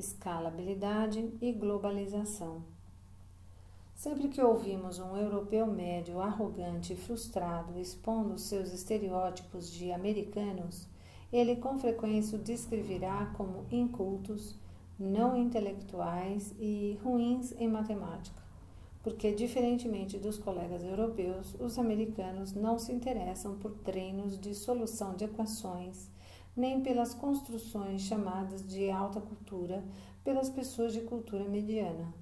Escalabilidade 0.00 1.30
e 1.42 1.52
globalização. 1.52 2.62
Sempre 3.94 4.28
que 4.28 4.40
ouvimos 4.40 4.98
um 4.98 5.14
europeu 5.14 5.66
médio 5.66 6.22
arrogante 6.22 6.94
e 6.94 6.96
frustrado 6.96 7.78
expondo 7.78 8.38
seus 8.38 8.72
estereótipos 8.72 9.70
de 9.70 9.92
americanos, 9.92 10.88
ele 11.30 11.54
com 11.54 11.78
frequência 11.78 12.38
o 12.38 12.42
descreverá 12.42 13.30
como 13.36 13.66
incultos, 13.70 14.56
não 14.98 15.36
intelectuais 15.36 16.54
e 16.58 16.98
ruins 17.04 17.52
em 17.58 17.68
matemática, 17.68 18.42
porque, 19.02 19.32
diferentemente 19.32 20.16
dos 20.16 20.38
colegas 20.38 20.82
europeus, 20.82 21.54
os 21.60 21.78
americanos 21.78 22.54
não 22.54 22.78
se 22.78 22.90
interessam 22.90 23.58
por 23.58 23.72
treinos 23.72 24.40
de 24.40 24.54
solução 24.54 25.14
de 25.14 25.24
equações, 25.26 26.08
nem 26.60 26.82
pelas 26.82 27.14
construções 27.14 28.02
chamadas 28.02 28.62
de 28.66 28.90
alta 28.90 29.18
cultura 29.18 29.82
pelas 30.22 30.50
pessoas 30.50 30.92
de 30.92 31.00
cultura 31.00 31.44
mediana. 31.44 32.12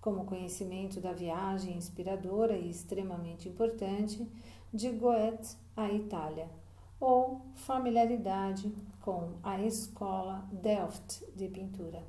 Como 0.00 0.24
conhecimento 0.24 0.98
da 0.98 1.12
viagem 1.12 1.76
inspiradora 1.76 2.56
e 2.56 2.70
extremamente 2.70 3.50
importante 3.50 4.26
de 4.72 4.90
Goethe 4.90 5.58
à 5.76 5.92
Itália 5.92 6.48
ou 6.98 7.42
familiaridade 7.54 8.72
com 9.02 9.34
a 9.42 9.60
escola 9.60 10.48
Delft 10.50 11.22
de 11.36 11.46
pintura. 11.48 12.02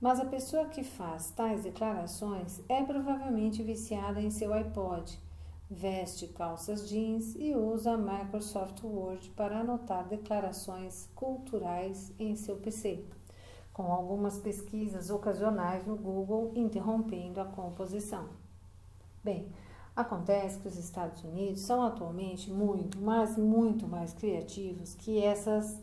Mas 0.00 0.18
a 0.20 0.24
pessoa 0.24 0.66
que 0.66 0.82
faz 0.82 1.30
tais 1.32 1.64
declarações 1.64 2.62
é 2.66 2.82
provavelmente 2.82 3.62
viciada 3.62 4.22
em 4.22 4.30
seu 4.30 4.54
iPod, 4.54 5.18
veste 5.70 6.28
calças 6.28 6.88
jeans 6.88 7.34
e 7.36 7.54
usa 7.54 7.96
Microsoft 7.96 8.82
Word 8.84 9.30
para 9.30 9.60
anotar 9.60 10.06
declarações 10.06 11.08
culturais 11.14 12.12
em 12.18 12.36
seu 12.36 12.56
PC, 12.56 13.04
com 13.72 13.92
algumas 13.92 14.38
pesquisas 14.38 15.10
ocasionais 15.10 15.86
no 15.86 15.96
Google 15.96 16.52
interrompendo 16.54 17.40
a 17.40 17.44
composição. 17.44 18.28
Bem, 19.22 19.48
Acontece 19.96 20.58
que 20.58 20.68
os 20.68 20.76
Estados 20.76 21.24
Unidos 21.24 21.62
são 21.62 21.82
atualmente 21.82 22.50
muito, 22.50 23.00
mas 23.00 23.38
muito 23.38 23.88
mais 23.88 24.12
criativos 24.12 24.94
que 24.94 25.24
essas 25.24 25.80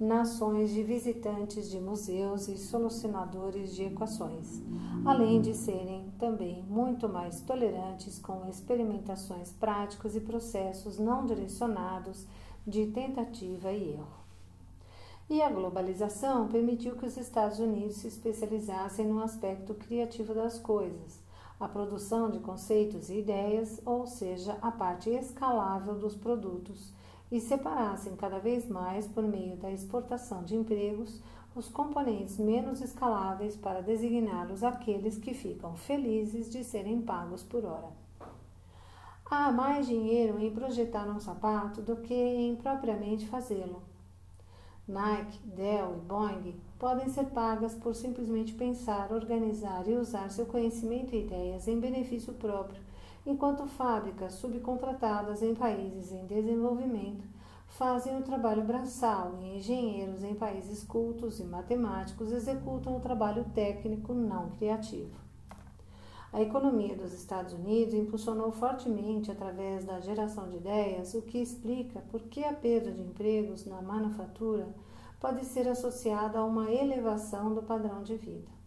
nações 0.00 0.70
de 0.70 0.82
visitantes 0.82 1.68
de 1.68 1.78
museus 1.78 2.48
e 2.48 2.56
solucionadores 2.56 3.74
de 3.74 3.84
equações, 3.84 4.62
além 5.04 5.42
de 5.42 5.54
serem 5.54 6.10
também 6.18 6.62
muito 6.62 7.06
mais 7.06 7.42
tolerantes 7.42 8.18
com 8.18 8.48
experimentações 8.48 9.52
práticas 9.52 10.16
e 10.16 10.20
processos 10.20 10.98
não 10.98 11.26
direcionados 11.26 12.26
de 12.66 12.86
tentativa 12.86 13.70
e 13.70 13.92
erro. 13.92 14.20
E 15.28 15.42
a 15.42 15.50
globalização 15.50 16.48
permitiu 16.48 16.96
que 16.96 17.04
os 17.04 17.18
Estados 17.18 17.58
Unidos 17.58 17.96
se 17.96 18.08
especializassem 18.08 19.06
no 19.06 19.22
aspecto 19.22 19.74
criativo 19.74 20.32
das 20.34 20.58
coisas 20.58 21.20
a 21.60 21.68
produção 21.68 22.30
de 22.30 22.40
conceitos 22.40 23.10
e 23.10 23.18
ideias, 23.18 23.82
ou 23.84 24.06
seja, 24.06 24.56
a 24.62 24.72
parte 24.72 25.10
escalável 25.10 25.94
dos 25.94 26.16
produtos, 26.16 26.90
e 27.30 27.40
separassem 27.40 28.16
cada 28.16 28.38
vez 28.38 28.68
mais, 28.68 29.06
por 29.06 29.22
meio 29.22 29.56
da 29.56 29.70
exportação 29.70 30.42
de 30.42 30.56
empregos, 30.56 31.22
os 31.54 31.68
componentes 31.68 32.38
menos 32.38 32.80
escaláveis 32.80 33.56
para 33.56 33.82
designá-los 33.82 34.62
aqueles 34.62 35.18
que 35.18 35.34
ficam 35.34 35.76
felizes 35.76 36.50
de 36.50 36.64
serem 36.64 37.02
pagos 37.02 37.42
por 37.42 37.64
hora. 37.64 37.88
Há 39.24 39.52
mais 39.52 39.86
dinheiro 39.86 40.40
em 40.40 40.52
projetar 40.52 41.08
um 41.08 41.20
sapato 41.20 41.80
do 41.80 41.96
que 41.96 42.14
em 42.14 42.56
propriamente 42.56 43.28
fazê-lo. 43.28 43.82
Nike, 44.88 45.38
Dell 45.44 45.94
e 45.96 46.00
Boeing 46.00 46.60
podem 46.76 47.08
ser 47.08 47.26
pagas 47.26 47.74
por 47.76 47.94
simplesmente 47.94 48.52
pensar, 48.54 49.12
organizar 49.12 49.86
e 49.86 49.94
usar 49.94 50.30
seu 50.30 50.46
conhecimento 50.46 51.14
e 51.14 51.20
ideias 51.20 51.68
em 51.68 51.78
benefício 51.78 52.32
próprio, 52.32 52.82
enquanto 53.26 53.66
fábricas 53.66 54.34
subcontratadas 54.34 55.42
em 55.42 55.54
países 55.54 56.12
em 56.12 56.26
desenvolvimento 56.26 57.24
fazem 57.66 58.18
o 58.18 58.22
trabalho 58.22 58.62
braçal 58.62 59.38
e 59.40 59.56
engenheiros 59.56 60.24
em 60.24 60.34
países 60.34 60.82
cultos 60.82 61.38
e 61.40 61.44
matemáticos 61.44 62.32
executam 62.32 62.96
o 62.96 63.00
trabalho 63.00 63.44
técnico 63.54 64.12
não 64.12 64.50
criativo. 64.50 65.18
A 66.32 66.40
economia 66.40 66.96
dos 66.96 67.12
Estados 67.12 67.52
Unidos 67.52 67.94
impulsionou 67.94 68.52
fortemente 68.52 69.32
através 69.32 69.84
da 69.84 69.98
geração 70.00 70.48
de 70.48 70.58
ideias, 70.58 71.12
o 71.14 71.22
que 71.22 71.38
explica 71.38 72.00
por 72.10 72.20
que 72.22 72.44
a 72.44 72.52
perda 72.52 72.92
de 72.92 73.02
empregos 73.02 73.66
na 73.66 73.82
manufatura 73.82 74.68
pode 75.18 75.44
ser 75.44 75.68
associada 75.68 76.38
a 76.38 76.44
uma 76.44 76.70
elevação 76.70 77.52
do 77.52 77.62
padrão 77.62 78.02
de 78.02 78.16
vida. 78.16 78.59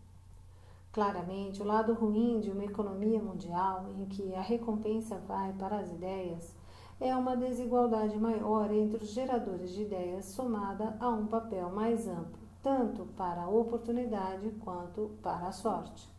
Claramente, 0.93 1.62
o 1.62 1.65
lado 1.65 1.93
ruim 1.93 2.39
de 2.39 2.49
uma 2.49 2.63
economia 2.63 3.21
mundial 3.21 3.89
em 3.97 4.06
que 4.06 4.34
a 4.34 4.41
recompensa 4.41 5.17
vai 5.27 5.51
para 5.53 5.79
as 5.79 5.91
ideias 5.91 6.56
é 7.01 7.13
uma 7.13 7.36
desigualdade 7.36 8.17
maior 8.17 8.71
entre 8.71 9.03
os 9.03 9.10
geradores 9.10 9.71
de 9.71 9.82
ideias 9.82 10.25
somada 10.25 10.95
a 11.01 11.10
um 11.10 11.25
papel 11.25 11.69
mais 11.69 12.08
amplo, 12.08 12.39
tanto 12.62 13.06
para 13.17 13.41
a 13.41 13.49
oportunidade 13.49 14.49
quanto 14.63 15.12
para 15.21 15.47
a 15.47 15.51
sorte 15.51 16.13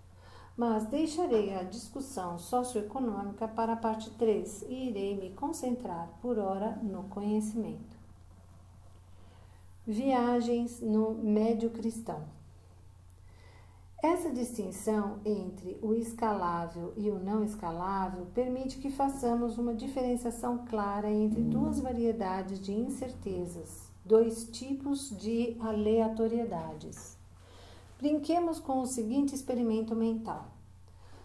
mas 0.57 0.87
deixarei 0.87 1.55
a 1.55 1.65
discussão 1.65 2.39
socioeconômica 2.39 3.49
para 3.49 3.73
a 3.73 3.77
parte 3.77 4.11
3 4.11 4.63
e 4.69 4.89
irei 4.89 5.17
me 5.17 5.31
concentrar 5.31 6.09
por 6.23 6.39
hora 6.39 6.79
no 6.83 7.05
conhecimento. 7.05 7.97
Viagens 9.87 10.81
no 10.81 11.15
médio 11.15 11.71
cristão. 11.71 12.23
Essa 14.07 14.31
distinção 14.31 15.19
entre 15.25 15.79
o 15.81 15.95
escalável 15.95 16.93
e 16.95 17.09
o 17.09 17.19
não 17.19 17.43
escalável 17.43 18.27
permite 18.35 18.77
que 18.77 18.91
façamos 18.91 19.57
uma 19.57 19.75
diferenciação 19.75 20.67
clara 20.67 21.11
entre 21.11 21.41
duas 21.41 21.81
variedades 21.81 22.61
de 22.61 22.71
incertezas, 22.71 23.91
dois 24.05 24.45
tipos 24.51 25.09
de 25.09 25.57
aleatoriedades. 25.59 27.17
Brinquemos 27.99 28.61
com 28.61 28.83
o 28.83 28.87
seguinte 28.87 29.35
experimento 29.35 29.97
mental. 29.97 30.49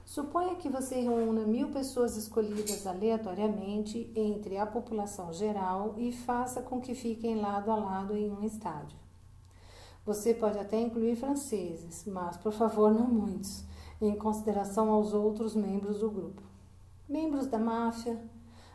Suponha 0.05 0.55
que 0.55 0.69
você 0.69 1.01
reúna 1.01 1.45
mil 1.45 1.71
pessoas 1.71 2.15
escolhidas 2.15 2.87
aleatoriamente 2.87 4.09
entre 4.15 4.57
a 4.57 4.65
população 4.65 5.33
geral 5.33 5.95
e 5.97 6.13
faça 6.13 6.61
com 6.61 6.79
que 6.79 6.95
fiquem 6.95 7.41
lado 7.41 7.71
a 7.71 7.75
lado 7.75 8.15
em 8.15 8.31
um 8.31 8.41
estádio. 8.41 8.98
Você 10.09 10.33
pode 10.33 10.57
até 10.57 10.81
incluir 10.81 11.15
franceses, 11.15 12.03
mas 12.07 12.35
por 12.35 12.51
favor 12.51 12.91
não 12.91 13.07
muitos, 13.07 13.63
em 14.01 14.15
consideração 14.15 14.89
aos 14.89 15.13
outros 15.13 15.53
membros 15.53 15.99
do 15.99 16.09
grupo. 16.09 16.41
Membros 17.07 17.45
da 17.45 17.59
máfia, 17.59 18.19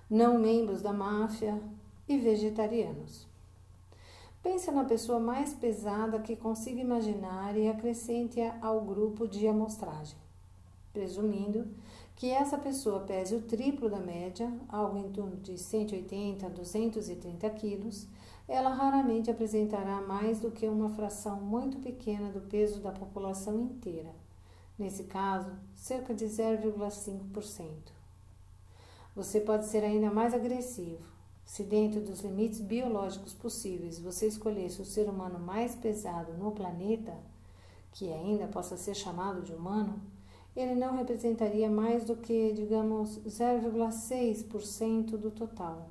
não 0.09 0.39
membros 0.39 0.81
da 0.81 0.93
máfia 0.93 1.61
e 2.09 2.17
vegetarianos. 2.19 3.27
Pense 4.45 4.71
na 4.71 4.85
pessoa 4.85 5.19
mais 5.19 5.53
pesada 5.53 6.21
que 6.21 6.37
consiga 6.37 6.81
imaginar 6.81 7.57
e 7.57 7.69
acrescente-a 7.69 8.57
ao 8.63 8.83
grupo 8.83 9.27
de 9.27 9.49
amostragem, 9.49 10.17
presumindo 10.93 11.67
que 12.15 12.31
essa 12.31 12.57
pessoa 12.57 13.01
pese 13.01 13.35
o 13.35 13.43
triplo 13.43 13.91
da 13.91 13.99
média, 13.99 14.53
algo 14.69 14.99
em 14.99 15.11
torno 15.11 15.35
de 15.39 15.59
180 15.59 16.47
a 16.47 16.49
230 16.49 17.51
quilos, 17.51 18.07
ela 18.47 18.71
raramente 18.71 19.31
apresentará 19.31 20.01
mais 20.03 20.39
do 20.39 20.51
que 20.51 20.69
uma 20.69 20.91
fração 20.91 21.41
muito 21.41 21.79
pequena 21.79 22.31
do 22.31 22.43
peso 22.43 22.81
da 22.81 22.93
população 22.93 23.59
inteira, 23.61 24.15
nesse 24.79 25.05
caso, 25.05 25.51
cerca 25.75 26.15
de 26.15 26.27
0,5%. 26.27 27.93
Você 29.17 29.41
pode 29.41 29.67
ser 29.67 29.85
ainda 29.85 30.11
mais 30.11 30.35
agressivo. 30.35 31.15
Se 31.45 31.63
dentro 31.63 32.01
dos 32.01 32.21
limites 32.21 32.61
biológicos 32.61 33.33
possíveis 33.33 33.99
você 33.99 34.27
escolhesse 34.27 34.83
o 34.83 34.85
ser 34.85 35.09
humano 35.09 35.39
mais 35.39 35.75
pesado 35.75 36.33
no 36.35 36.53
planeta, 36.53 37.15
que 37.93 38.13
ainda 38.13 38.49
possa 38.49 38.77
ser 38.77 38.95
chamado 38.95 39.43
de 39.43 39.53
humano, 39.53 40.01
ele 40.57 40.75
não 40.75 40.97
representaria 40.97 41.71
mais 41.71 42.05
do 42.05 42.17
que, 42.17 42.53
digamos, 42.53 43.19
0,6% 43.21 45.17
do 45.17 45.31
total, 45.31 45.91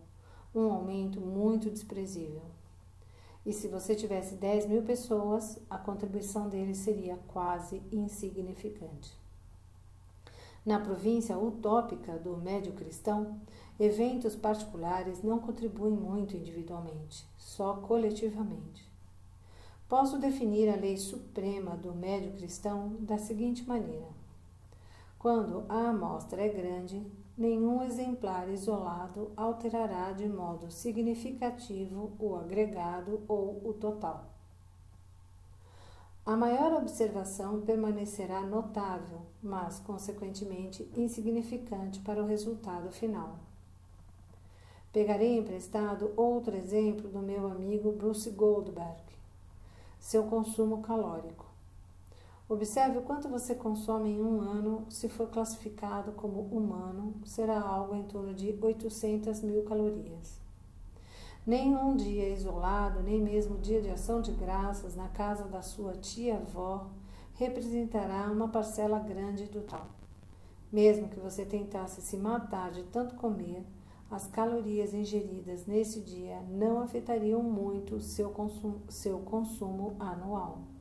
um 0.56 0.72
aumento 0.72 1.20
muito 1.20 1.70
desprezível. 1.70 2.42
E 3.46 3.52
se 3.52 3.68
você 3.68 3.94
tivesse 3.94 4.36
10 4.36 4.68
mil 4.68 4.84
pessoas, 4.84 5.60
a 5.70 5.78
contribuição 5.78 6.48
dele 6.48 6.74
seria 6.74 7.18
quase 7.28 7.82
insignificante. 7.92 9.12
Na 10.66 10.80
província 10.80 11.38
utópica 11.38 12.18
do 12.18 12.38
médio 12.38 12.72
cristão, 12.72 13.42
eventos 13.78 14.34
particulares 14.34 15.22
não 15.22 15.40
contribuem 15.40 15.94
muito 15.94 16.38
individualmente, 16.38 17.26
só 17.38 17.74
coletivamente. 17.76 18.88
Posso 19.90 20.18
definir 20.18 20.70
a 20.70 20.78
lei 20.78 20.98
suprema 20.98 21.76
do 21.76 21.94
médio 21.94 22.32
cristão 22.32 22.96
da 23.00 23.18
seguinte 23.18 23.68
maneira: 23.68 24.08
quando 25.20 25.66
a 25.68 25.90
amostra 25.90 26.42
é 26.42 26.48
grande, 26.48 27.06
nenhum 27.38 27.84
exemplar 27.84 28.48
isolado 28.50 29.32
alterará 29.36 30.12
de 30.12 30.28
modo 30.28 30.70
significativo 30.70 32.12
o 32.20 32.36
agregado 32.36 33.22
ou 33.28 33.62
o 33.68 33.74
total. 33.74 34.26
A 36.26 36.38
maior 36.38 36.74
observação 36.74 37.62
permanecerá 37.62 38.42
notável, 38.42 39.24
mas, 39.42 39.80
consequentemente, 39.80 40.90
insignificante 40.96 42.00
para 42.00 42.24
o 42.24 42.26
resultado 42.26 42.90
final. 42.92 43.40
Pegarei 44.94 45.38
emprestado 45.38 46.14
outro 46.16 46.56
exemplo 46.56 47.10
do 47.10 47.20
meu 47.20 47.52
amigo 47.52 47.92
Bruce 47.92 48.30
Goldberg, 48.30 49.02
seu 50.00 50.24
consumo 50.24 50.82
calórico. 50.82 51.53
Observe 52.50 52.98
o 52.98 53.02
quanto 53.02 53.30
você 53.30 53.56
consome 53.56 54.10
em 54.10 54.22
um 54.22 54.42
ano, 54.42 54.86
se 54.90 55.08
for 55.08 55.30
classificado 55.30 56.12
como 56.12 56.42
humano, 56.42 57.16
será 57.24 57.62
algo 57.62 57.96
em 57.96 58.04
torno 58.04 58.34
de 58.34 58.58
800 58.62 59.42
mil 59.42 59.64
calorias. 59.64 60.42
Nem 61.48 61.76
um 61.76 61.96
dia 61.96 62.30
isolado, 62.30 63.02
nem 63.02 63.22
mesmo 63.22 63.58
dia 63.58 63.82
de 63.82 63.90
ação 63.90 64.22
de 64.22 64.32
graças 64.34 64.96
na 64.96 65.08
casa 65.08 65.46
da 65.46 65.62
sua 65.62 65.94
tia-avó 65.94 66.90
representará 67.36 68.30
uma 68.32 68.50
parcela 68.50 69.00
grande 69.00 69.46
do 69.46 69.62
tal. 69.62 69.88
Mesmo 70.72 71.08
que 71.08 71.20
você 71.20 71.46
tentasse 71.46 72.02
se 72.02 72.18
matar 72.18 72.72
de 72.72 72.84
tanto 72.84 73.16
comer, 73.16 73.66
as 74.12 74.28
calorias 74.28 74.94
ingeridas 74.94 75.66
nesse 75.66 76.02
dia 76.02 76.42
não 76.50 76.82
afetariam 76.82 77.42
muito 77.42 78.00
seu 78.00 78.34
seu 78.90 79.20
consumo 79.20 79.96
anual. 79.98 80.73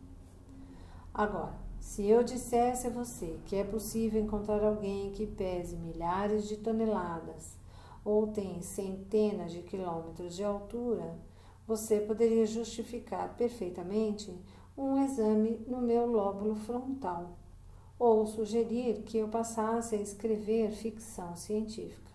Agora, 1.15 1.53
se 1.79 2.07
eu 2.07 2.23
dissesse 2.25 2.87
a 2.87 2.91
você 2.91 3.39
que 3.45 3.55
é 3.57 3.65
possível 3.65 4.23
encontrar 4.23 4.65
alguém 4.65 5.13
que 5.13 5.27
pese 5.27 5.77
milhares 5.77 6.49
de 6.49 6.57
toneladas 6.57 7.55
ou 8.03 8.29
tem 8.29 8.63
centenas 8.63 9.53
de 9.53 9.61
quilômetros 9.61 10.35
de 10.35 10.43
altura, 10.43 11.19
você 11.67 12.01
poderia 12.01 12.47
justificar 12.47 13.37
perfeitamente 13.37 14.35
um 14.77 15.05
exame 15.05 15.63
no 15.69 15.83
meu 15.83 16.07
lóbulo 16.07 16.55
frontal 16.55 17.37
ou 17.99 18.27
sugerir 18.27 19.03
que 19.03 19.19
eu 19.19 19.29
passasse 19.29 19.95
a 19.95 20.01
escrever 20.01 20.73
ficção 20.73 21.37
científica. 21.37 22.11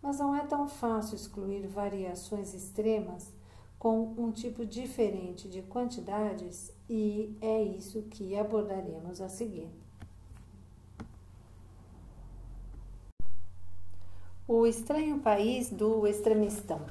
Mas 0.00 0.20
não 0.20 0.34
é 0.34 0.46
tão 0.46 0.68
fácil 0.68 1.16
excluir 1.16 1.66
variações 1.66 2.54
extremas 2.54 3.34
com 3.78 4.14
um 4.16 4.30
tipo 4.30 4.64
diferente 4.64 5.48
de 5.48 5.60
quantidades 5.62 6.72
e 6.92 7.38
é 7.40 7.62
isso 7.62 8.02
que 8.10 8.36
abordaremos 8.36 9.20
a 9.20 9.28
seguir. 9.28 9.68
O 14.48 14.66
estranho 14.66 15.20
país 15.20 15.70
do 15.70 16.04
extremistão. 16.04 16.84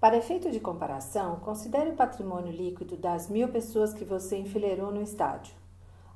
Para 0.00 0.16
efeito 0.16 0.50
de 0.50 0.58
comparação, 0.58 1.36
considere 1.36 1.90
o 1.90 1.94
patrimônio 1.96 2.50
líquido 2.50 2.96
das 2.96 3.28
mil 3.30 3.48
pessoas 3.48 3.94
que 3.94 4.04
você 4.04 4.36
enfileirou 4.36 4.90
no 4.90 5.00
estádio. 5.00 5.54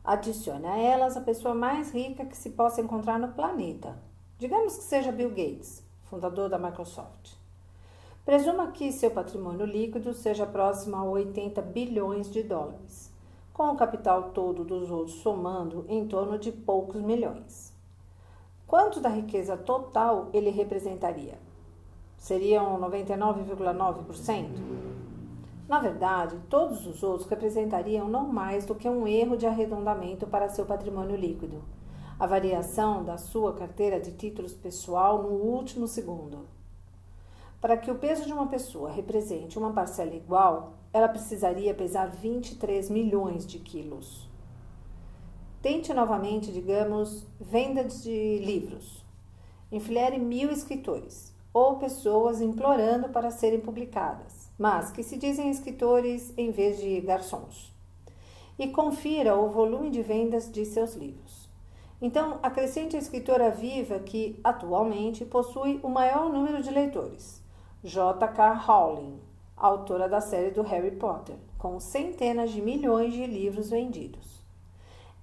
Adicione 0.02 0.66
a 0.66 0.76
elas 0.76 1.16
a 1.16 1.20
pessoa 1.20 1.54
mais 1.54 1.92
rica 1.92 2.26
que 2.26 2.36
se 2.36 2.50
possa 2.50 2.80
encontrar 2.80 3.20
no 3.20 3.32
planeta. 3.32 3.96
Digamos 4.38 4.76
que 4.76 4.82
seja 4.82 5.12
Bill 5.12 5.30
Gates, 5.30 5.84
fundador 6.02 6.48
da 6.48 6.58
Microsoft. 6.58 7.39
Presuma 8.24 8.70
que 8.70 8.92
seu 8.92 9.10
patrimônio 9.10 9.64
líquido 9.64 10.12
seja 10.12 10.44
próximo 10.44 10.94
a 10.96 11.04
80 11.04 11.62
bilhões 11.62 12.30
de 12.30 12.42
dólares, 12.42 13.10
com 13.52 13.70
o 13.70 13.76
capital 13.76 14.30
todo 14.34 14.62
dos 14.62 14.90
outros 14.90 15.16
somando 15.16 15.86
em 15.88 16.06
torno 16.06 16.38
de 16.38 16.52
poucos 16.52 17.00
milhões. 17.00 17.74
Quanto 18.66 19.00
da 19.00 19.08
riqueza 19.08 19.56
total 19.56 20.28
ele 20.34 20.50
representaria? 20.50 21.38
Seriam 22.18 22.78
99,9%? 22.78 24.48
Na 25.66 25.80
verdade, 25.80 26.38
todos 26.50 26.86
os 26.86 27.02
outros 27.02 27.28
representariam 27.28 28.06
não 28.06 28.26
mais 28.26 28.66
do 28.66 28.74
que 28.74 28.88
um 28.88 29.08
erro 29.08 29.36
de 29.36 29.46
arredondamento 29.46 30.26
para 30.26 30.48
seu 30.48 30.66
patrimônio 30.66 31.16
líquido, 31.16 31.62
a 32.18 32.26
variação 32.26 33.02
da 33.02 33.16
sua 33.16 33.54
carteira 33.54 33.98
de 33.98 34.12
títulos 34.12 34.52
pessoal 34.52 35.22
no 35.22 35.30
último 35.30 35.88
segundo. 35.88 36.59
Para 37.60 37.76
que 37.76 37.90
o 37.90 37.98
peso 37.98 38.24
de 38.24 38.32
uma 38.32 38.46
pessoa 38.46 38.90
represente 38.90 39.58
uma 39.58 39.70
parcela 39.70 40.14
igual, 40.14 40.78
ela 40.94 41.08
precisaria 41.08 41.74
pesar 41.74 42.08
23 42.08 42.88
milhões 42.88 43.46
de 43.46 43.58
quilos. 43.58 44.26
Tente 45.60 45.92
novamente, 45.92 46.50
digamos, 46.50 47.26
venda 47.38 47.84
de 47.84 48.38
livros. 48.38 49.04
Enfileire 49.70 50.18
mil 50.18 50.50
escritores 50.50 51.34
ou 51.52 51.76
pessoas 51.76 52.40
implorando 52.40 53.10
para 53.10 53.30
serem 53.30 53.60
publicadas, 53.60 54.50
mas 54.58 54.90
que 54.90 55.02
se 55.02 55.18
dizem 55.18 55.50
escritores 55.50 56.32
em 56.38 56.50
vez 56.50 56.80
de 56.80 56.98
garçons. 57.02 57.74
E 58.58 58.68
confira 58.68 59.36
o 59.36 59.50
volume 59.50 59.90
de 59.90 60.00
vendas 60.00 60.50
de 60.50 60.64
seus 60.64 60.94
livros. 60.94 61.46
Então, 62.00 62.38
acrescente 62.42 62.96
a 62.96 62.98
escritora 62.98 63.50
viva 63.50 63.98
que, 63.98 64.40
atualmente, 64.42 65.26
possui 65.26 65.78
o 65.82 65.90
maior 65.90 66.32
número 66.32 66.62
de 66.62 66.70
leitores 66.70 67.39
J.K. 67.82 68.52
Rowling, 68.66 69.18
autora 69.56 70.06
da 70.06 70.20
série 70.20 70.50
do 70.50 70.60
Harry 70.60 70.90
Potter, 70.90 71.36
com 71.56 71.80
centenas 71.80 72.50
de 72.50 72.60
milhões 72.60 73.14
de 73.14 73.24
livros 73.24 73.70
vendidos. 73.70 74.44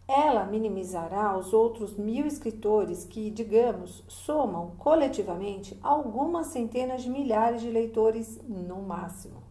Ela 0.08 0.44
minimizará 0.44 1.38
os 1.38 1.54
outros 1.54 1.96
mil 1.96 2.26
escritores 2.26 3.06
que, 3.06 3.30
digamos, 3.30 4.04
somam 4.08 4.72
coletivamente 4.80 5.78
algumas 5.84 6.48
centenas 6.48 7.04
de 7.04 7.12
milhares 7.12 7.62
de 7.62 7.70
leitores 7.70 8.42
no 8.48 8.82
máximo. 8.82 9.44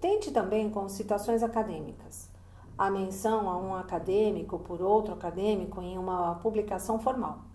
Tente 0.00 0.30
também 0.30 0.70
com 0.70 0.88
citações 0.88 1.42
acadêmicas. 1.42 2.30
A 2.78 2.90
menção 2.90 3.50
a 3.50 3.58
um 3.58 3.74
acadêmico 3.74 4.58
por 4.60 4.80
outro 4.80 5.12
acadêmico 5.12 5.82
em 5.82 5.98
uma 5.98 6.36
publicação 6.36 6.98
formal 6.98 7.51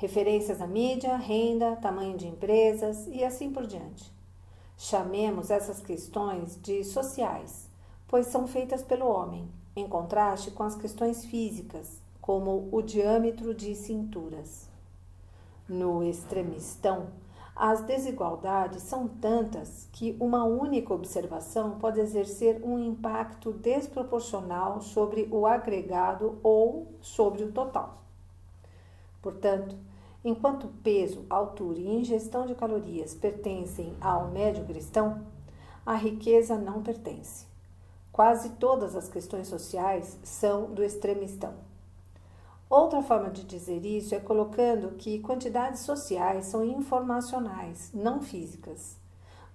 referências 0.00 0.62
à 0.62 0.66
mídia, 0.66 1.14
renda, 1.18 1.76
tamanho 1.76 2.16
de 2.16 2.26
empresas 2.26 3.06
e 3.08 3.22
assim 3.22 3.52
por 3.52 3.66
diante. 3.66 4.10
Chamemos 4.74 5.50
essas 5.50 5.78
questões 5.78 6.58
de 6.62 6.82
sociais, 6.82 7.68
pois 8.08 8.28
são 8.28 8.46
feitas 8.46 8.82
pelo 8.82 9.06
homem, 9.06 9.46
em 9.76 9.86
contraste 9.86 10.52
com 10.52 10.62
as 10.62 10.74
questões 10.74 11.26
físicas, 11.26 12.00
como 12.18 12.70
o 12.72 12.80
diâmetro 12.80 13.54
de 13.54 13.74
cinturas. 13.74 14.70
No 15.68 16.02
extremistão, 16.02 17.08
as 17.54 17.82
desigualdades 17.82 18.82
são 18.82 19.06
tantas 19.06 19.86
que 19.92 20.16
uma 20.18 20.44
única 20.44 20.94
observação 20.94 21.72
pode 21.72 22.00
exercer 22.00 22.58
um 22.64 22.78
impacto 22.78 23.52
desproporcional 23.52 24.80
sobre 24.80 25.28
o 25.30 25.46
agregado 25.46 26.38
ou 26.42 26.86
sobre 27.02 27.44
o 27.44 27.52
total. 27.52 27.98
Portanto, 29.20 29.76
Enquanto 30.22 30.68
peso, 30.82 31.24
altura 31.30 31.78
e 31.78 31.88
ingestão 31.88 32.44
de 32.44 32.54
calorias 32.54 33.14
pertencem 33.14 33.96
ao 34.00 34.28
médio 34.28 34.66
cristão, 34.66 35.22
a 35.84 35.94
riqueza 35.94 36.58
não 36.58 36.82
pertence. 36.82 37.46
Quase 38.12 38.50
todas 38.50 38.94
as 38.94 39.08
questões 39.08 39.48
sociais 39.48 40.18
são 40.22 40.66
do 40.74 40.84
extremistão. 40.84 41.54
Outra 42.68 43.02
forma 43.02 43.30
de 43.30 43.44
dizer 43.44 43.84
isso 43.86 44.14
é 44.14 44.20
colocando 44.20 44.90
que 44.96 45.20
quantidades 45.20 45.80
sociais 45.80 46.46
são 46.46 46.62
informacionais, 46.62 47.90
não 47.94 48.20
físicas. 48.20 48.98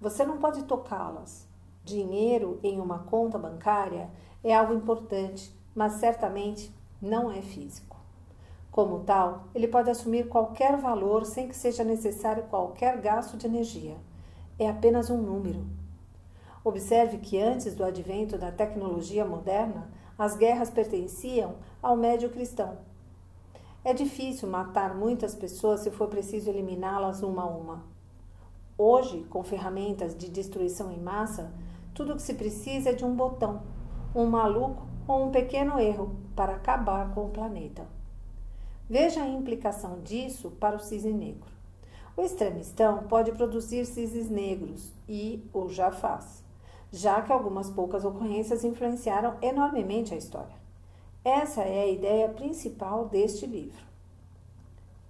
Você 0.01 0.25
não 0.25 0.39
pode 0.39 0.63
tocá-las. 0.63 1.47
Dinheiro 1.83 2.59
em 2.63 2.81
uma 2.81 2.99
conta 2.99 3.37
bancária 3.37 4.09
é 4.43 4.55
algo 4.55 4.73
importante, 4.73 5.55
mas 5.75 5.93
certamente 5.93 6.73
não 6.99 7.31
é 7.31 7.41
físico. 7.41 7.94
Como 8.75 9.05
tal, 9.05 9.45
ele 9.55 9.69
pode 9.69 9.89
assumir 9.89 10.27
qualquer 10.27 10.75
valor 10.75 11.25
sem 11.25 11.47
que 11.47 11.55
seja 11.55 11.81
necessário 11.81 12.43
qualquer 12.49 12.99
gasto 12.99 13.37
de 13.37 13.47
energia. 13.47 13.95
É 14.59 14.69
apenas 14.69 15.09
um 15.09 15.15
número. 15.15 15.65
Observe 16.61 17.19
que 17.19 17.41
antes 17.41 17.73
do 17.73 17.85
advento 17.85 18.37
da 18.37 18.51
tecnologia 18.51 19.23
moderna, 19.23 19.89
as 20.17 20.35
guerras 20.35 20.69
pertenciam 20.69 21.55
ao 21.81 21.95
médio 21.95 22.29
cristão. 22.29 22.77
É 23.81 23.93
difícil 23.93 24.49
matar 24.49 24.93
muitas 24.93 25.33
pessoas 25.33 25.79
se 25.79 25.89
for 25.89 26.09
preciso 26.09 26.49
eliminá-las 26.49 27.23
uma 27.23 27.43
a 27.43 27.47
uma. 27.47 27.83
Hoje, 28.77 29.23
com 29.29 29.41
ferramentas 29.41 30.13
de 30.17 30.29
destruição 30.29 30.91
em 30.91 30.99
massa, 30.99 31.49
tudo 31.93 32.11
o 32.11 32.15
que 32.17 32.21
se 32.21 32.33
precisa 32.33 32.89
é 32.89 32.93
de 32.93 33.05
um 33.05 33.15
botão, 33.15 33.61
um 34.13 34.25
maluco 34.25 34.85
ou 35.07 35.27
um 35.27 35.31
pequeno 35.31 35.79
erro 35.79 36.13
para 36.35 36.55
acabar 36.55 37.13
com 37.13 37.27
o 37.27 37.29
planeta. 37.29 37.94
Veja 38.87 39.23
a 39.23 39.27
implicação 39.27 39.99
disso 40.01 40.51
para 40.51 40.75
o 40.75 40.79
cisne 40.79 41.11
negro. 41.11 41.49
O 42.15 42.21
extremistão 42.21 43.03
pode 43.07 43.31
produzir 43.31 43.85
cisnes 43.85 44.29
negros 44.29 44.93
e 45.09 45.43
o 45.51 45.67
já 45.67 45.91
faz, 45.91 46.43
já 46.91 47.21
que 47.21 47.31
algumas 47.31 47.69
poucas 47.69 48.05
ocorrências 48.05 48.63
influenciaram 48.63 49.37
enormemente 49.41 50.13
a 50.13 50.17
história. 50.17 50.55
Essa 51.23 51.63
é 51.63 51.81
a 51.81 51.87
ideia 51.87 52.29
principal 52.29 53.07
deste 53.09 53.45
livro. 53.45 53.83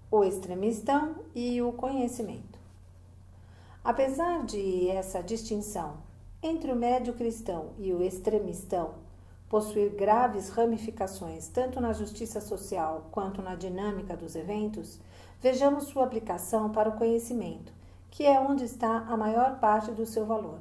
o 0.10 0.24
extremistão 0.24 1.16
e 1.34 1.62
o 1.62 1.74
conhecimento. 1.74 2.58
Apesar 3.84 4.46
de 4.46 4.88
essa 4.90 5.22
distinção 5.22 5.98
entre 6.42 6.72
o 6.72 6.76
médio 6.76 7.14
cristão 7.14 7.72
e 7.78 7.92
o 7.92 8.02
extremistão 8.02 8.94
possuir 9.50 9.92
graves 9.92 10.50
ramificações 10.50 11.48
tanto 11.48 11.80
na 11.80 11.94
justiça 11.94 12.42
social 12.42 13.08
quanto 13.12 13.42
na 13.42 13.56
dinâmica 13.56 14.16
dos 14.18 14.36
eventos, 14.36 15.00
vejamos 15.42 15.86
sua 15.86 16.04
aplicação 16.04 16.72
para 16.72 16.90
o 16.90 16.98
conhecimento, 16.98 17.72
que 18.10 18.26
é 18.26 18.40
onde 18.40 18.64
está 18.64 19.06
a 19.08 19.16
maior 19.16 19.60
parte 19.60 19.92
do 19.92 20.06
seu 20.06 20.26
valor. 20.26 20.60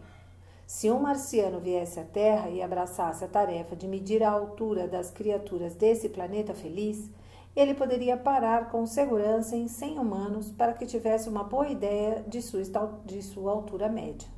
Se 0.66 0.90
um 0.90 0.98
marciano 0.98 1.60
viesse 1.60 2.00
à 2.00 2.04
Terra 2.04 2.48
e 2.48 2.62
abraçasse 2.62 3.24
a 3.24 3.28
tarefa 3.28 3.76
de 3.76 3.86
medir 3.86 4.22
a 4.22 4.30
altura 4.30 4.88
das 4.88 5.10
criaturas 5.10 5.74
desse 5.74 6.08
planeta 6.08 6.54
feliz, 6.54 7.10
ele 7.54 7.74
poderia 7.74 8.16
parar 8.16 8.70
com 8.70 8.86
segurança 8.86 9.54
em 9.54 9.68
100 9.68 9.98
humanos 9.98 10.50
para 10.50 10.72
que 10.72 10.86
tivesse 10.86 11.28
uma 11.28 11.44
boa 11.44 11.68
ideia 11.68 12.24
de 12.26 12.42
sua, 12.42 12.62
de 13.04 13.22
sua 13.22 13.52
altura 13.52 13.88
média. 13.88 14.33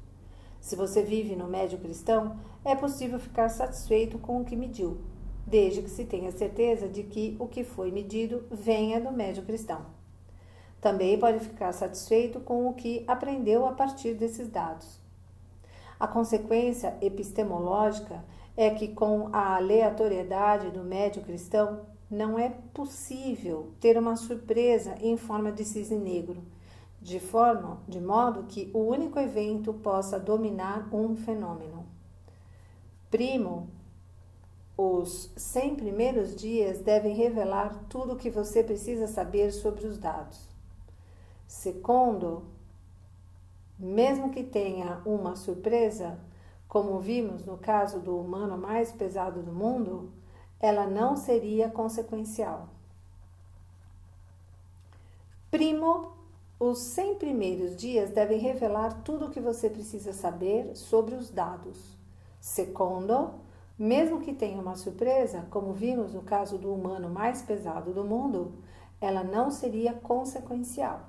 Se 0.61 0.75
você 0.75 1.03
vive 1.03 1.37
no 1.37 1.47
médio 1.47 1.79
cristão, 1.79 2.37
é 2.65 2.75
possível 2.75 3.19
ficar 3.19 3.49
satisfeito 3.49 4.19
com 4.19 4.41
o 4.41 4.45
que 4.45 4.57
mediu, 4.57 4.99
desde 5.47 5.83
que 5.83 5.91
se 5.91 6.05
tenha 6.05 6.33
certeza 6.33 6.89
de 6.89 7.03
que 7.03 7.37
o 7.39 7.47
que 7.47 7.63
foi 7.63 7.91
medido 7.91 8.45
venha 8.51 9.01
do 9.01 9.13
médio 9.13 9.45
cristão. 9.45 9.87
Também 10.81 11.19
pode 11.19 11.41
ficar 11.41 11.73
satisfeito 11.73 12.41
com 12.41 12.69
o 12.69 12.75
que 12.75 13.05
aprendeu 13.07 13.67
a 13.67 13.73
partir 13.73 14.15
desses 14.15 14.49
dados. 14.49 15.01
A 15.99 16.07
consequência 16.07 16.97
epistemológica 17.01 18.25
é 18.57 18.71
que, 18.71 18.89
com 18.89 19.29
a 19.33 19.57
aleatoriedade 19.57 20.71
do 20.71 20.83
médio 20.83 21.23
cristão, 21.23 21.81
não 22.11 22.39
é 22.39 22.51
possível 22.73 23.73
ter 23.81 23.99
uma 23.99 24.17
surpresa 24.17 24.95
em 25.01 25.17
forma 25.17 25.51
de 25.51 25.65
cisne 25.65 25.99
negro 25.99 26.43
de 27.01 27.21
forma, 27.21 27.81
de 27.87 28.01
modo 28.01 28.45
que 28.45 28.71
o 28.75 28.79
único 28.79 29.19
evento 29.19 29.73
possa 29.73 30.19
dominar 30.19 30.89
um 30.93 31.15
fenômeno. 31.17 31.87
Primo, 33.11 33.69
os 34.77 35.33
100 35.37 35.77
primeiros 35.77 36.35
dias 36.35 36.81
devem 36.81 37.15
revelar 37.15 37.85
tudo 37.89 38.15
o 38.15 38.17
que 38.17 38.29
você 38.29 38.63
precisa 38.63 39.07
saber 39.07 39.51
sobre 39.53 39.87
os 39.87 39.97
dados. 39.97 40.49
Segundo, 41.47 42.45
mesmo 43.79 44.31
que 44.31 44.43
tenha 44.43 45.01
uma 45.05 45.37
surpresa, 45.37 46.19
como 46.67 46.99
vimos 46.99 47.47
no 47.47 47.57
caso 47.57 48.01
do 48.01 48.19
humano 48.19 48.59
mais 48.59 48.91
pesado 48.91 49.43
do 49.43 49.53
mundo, 49.53 50.11
ela 50.59 50.87
não 50.87 51.17
seria 51.17 51.71
consequencial. 51.71 52.69
Primo 55.51 56.16
os 56.59 56.79
100 56.79 57.17
primeiros 57.17 57.77
dias 57.77 58.11
devem 58.11 58.39
revelar 58.39 59.03
tudo 59.03 59.27
o 59.27 59.31
que 59.31 59.41
você 59.41 59.69
precisa 59.69 60.15
saber 60.15 60.75
sobre 60.75 61.15
os 61.15 61.29
dados. 61.29 61.99
Segundo, 62.41 63.35
mesmo 63.79 64.23
que 64.23 64.33
tenha 64.33 64.59
uma 64.59 64.75
surpresa, 64.75 65.47
como 65.51 65.75
vimos 65.75 66.15
no 66.15 66.23
caso 66.23 66.57
do 66.57 66.73
humano 66.73 67.11
mais 67.11 67.43
pesado 67.43 67.93
do 67.93 68.03
mundo, 68.03 68.55
ela 68.99 69.23
não 69.23 69.51
seria 69.51 69.93
consequencial. 69.93 71.01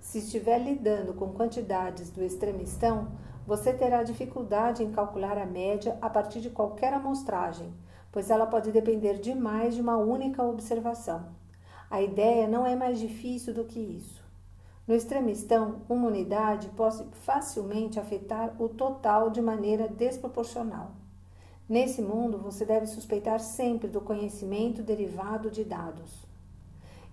Se 0.00 0.20
estiver 0.20 0.58
lidando 0.58 1.12
com 1.12 1.30
quantidades 1.34 2.08
do 2.10 2.22
extremistão, 2.22 3.08
você 3.46 3.74
terá 3.74 4.02
dificuldade 4.02 4.82
em 4.82 4.92
calcular 4.92 5.36
a 5.36 5.44
média 5.44 5.98
a 6.00 6.08
partir 6.08 6.40
de 6.40 6.48
qualquer 6.48 6.94
amostragem, 6.94 7.70
pois 8.10 8.30
ela 8.30 8.46
pode 8.46 8.72
depender 8.72 9.18
demais 9.18 9.74
de 9.74 9.82
uma 9.82 9.98
única 9.98 10.42
observação. 10.42 11.26
A 11.90 12.00
ideia 12.00 12.48
não 12.48 12.66
é 12.66 12.74
mais 12.74 12.98
difícil 12.98 13.52
do 13.52 13.64
que 13.64 13.78
isso. 13.78 14.19
No 14.90 14.96
extremistão, 14.96 15.82
uma 15.88 16.08
unidade 16.08 16.68
pode 16.70 17.04
facilmente 17.24 18.00
afetar 18.00 18.60
o 18.60 18.68
total 18.68 19.30
de 19.30 19.40
maneira 19.40 19.86
desproporcional. 19.86 20.90
Nesse 21.68 22.02
mundo, 22.02 22.38
você 22.38 22.64
deve 22.64 22.86
suspeitar 22.86 23.38
sempre 23.38 23.86
do 23.86 24.00
conhecimento 24.00 24.82
derivado 24.82 25.48
de 25.48 25.62
dados. 25.62 26.26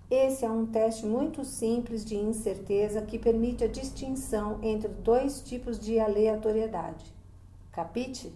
Esse 0.10 0.44
é 0.44 0.50
um 0.50 0.66
teste 0.66 1.06
muito 1.06 1.46
simples 1.46 2.04
de 2.04 2.16
incerteza 2.16 3.04
que 3.04 3.20
permite 3.20 3.64
a 3.64 3.68
distinção 3.68 4.58
entre 4.64 4.88
dois 4.88 5.40
tipos 5.42 5.80
de 5.80 6.00
aleatoriedade. 6.00 7.14
Capite? 7.72 8.34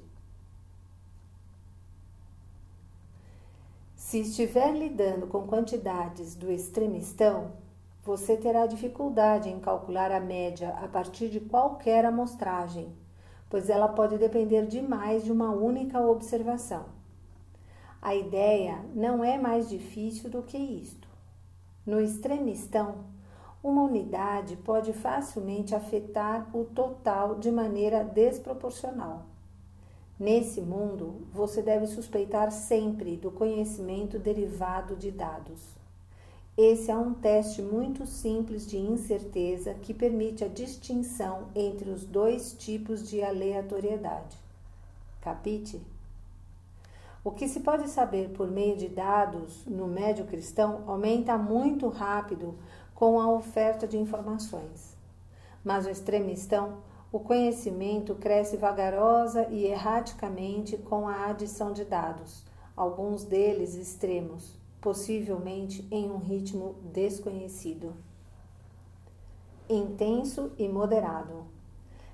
Se 3.95 4.19
estiver 4.19 4.71
lidando 4.77 5.25
com 5.25 5.47
quantidades 5.47 6.35
do 6.35 6.51
extremistão, 6.51 7.53
você 8.03 8.35
terá 8.35 8.65
dificuldade 8.65 9.49
em 9.49 9.59
calcular 9.59 10.11
a 10.11 10.19
média 10.19 10.69
a 10.81 10.87
partir 10.87 11.29
de 11.29 11.39
qualquer 11.39 12.03
amostragem, 12.03 12.91
pois 13.47 13.69
ela 13.69 13.87
pode 13.87 14.17
depender 14.17 14.65
demais 14.65 15.23
de 15.23 15.31
uma 15.31 15.51
única 15.51 15.99
observação. 15.99 16.85
A 18.01 18.15
ideia 18.15 18.83
não 18.95 19.23
é 19.23 19.37
mais 19.37 19.69
difícil 19.69 20.31
do 20.31 20.41
que 20.41 20.57
isto. 20.57 21.07
No 21.85 22.01
extremistão, 22.01 23.05
uma 23.63 23.83
unidade 23.83 24.55
pode 24.55 24.91
facilmente 24.93 25.75
afetar 25.75 26.49
o 26.57 26.65
total 26.65 27.35
de 27.35 27.51
maneira 27.51 28.03
desproporcional. 28.03 29.27
Nesse 30.19 30.59
mundo, 30.59 31.27
você 31.31 31.61
deve 31.61 31.85
suspeitar 31.85 32.51
sempre 32.51 33.15
do 33.15 33.29
conhecimento 33.29 34.17
derivado 34.17 34.95
de 34.95 35.11
dados. 35.11 35.80
Esse 36.63 36.91
é 36.91 36.95
um 36.95 37.11
teste 37.11 37.59
muito 37.59 38.05
simples 38.05 38.67
de 38.67 38.77
incerteza 38.77 39.73
que 39.73 39.95
permite 39.95 40.43
a 40.43 40.47
distinção 40.47 41.47
entre 41.55 41.89
os 41.89 42.05
dois 42.05 42.53
tipos 42.53 43.09
de 43.09 43.23
aleatoriedade. 43.23 44.37
Capite? 45.21 45.81
O 47.23 47.31
que 47.31 47.47
se 47.47 47.61
pode 47.61 47.89
saber 47.89 48.29
por 48.29 48.51
meio 48.51 48.77
de 48.77 48.87
dados 48.87 49.65
no 49.65 49.87
médio 49.87 50.25
cristão 50.25 50.83
aumenta 50.85 51.35
muito 51.35 51.87
rápido 51.87 52.53
com 52.93 53.19
a 53.19 53.27
oferta 53.27 53.87
de 53.87 53.97
informações. 53.97 54.95
Mas 55.63 55.85
no 55.85 55.91
extremistão, 55.91 56.77
o 57.11 57.19
conhecimento 57.19 58.13
cresce 58.13 58.55
vagarosa 58.55 59.47
e 59.49 59.65
erraticamente 59.65 60.77
com 60.77 61.07
a 61.07 61.25
adição 61.25 61.73
de 61.73 61.83
dados, 61.83 62.45
alguns 62.77 63.23
deles 63.23 63.73
extremos 63.73 64.60
possivelmente 64.81 65.87
em 65.91 66.09
um 66.09 66.17
ritmo 66.17 66.75
desconhecido. 66.91 67.93
Intenso 69.69 70.51
e 70.57 70.67
moderado. 70.67 71.45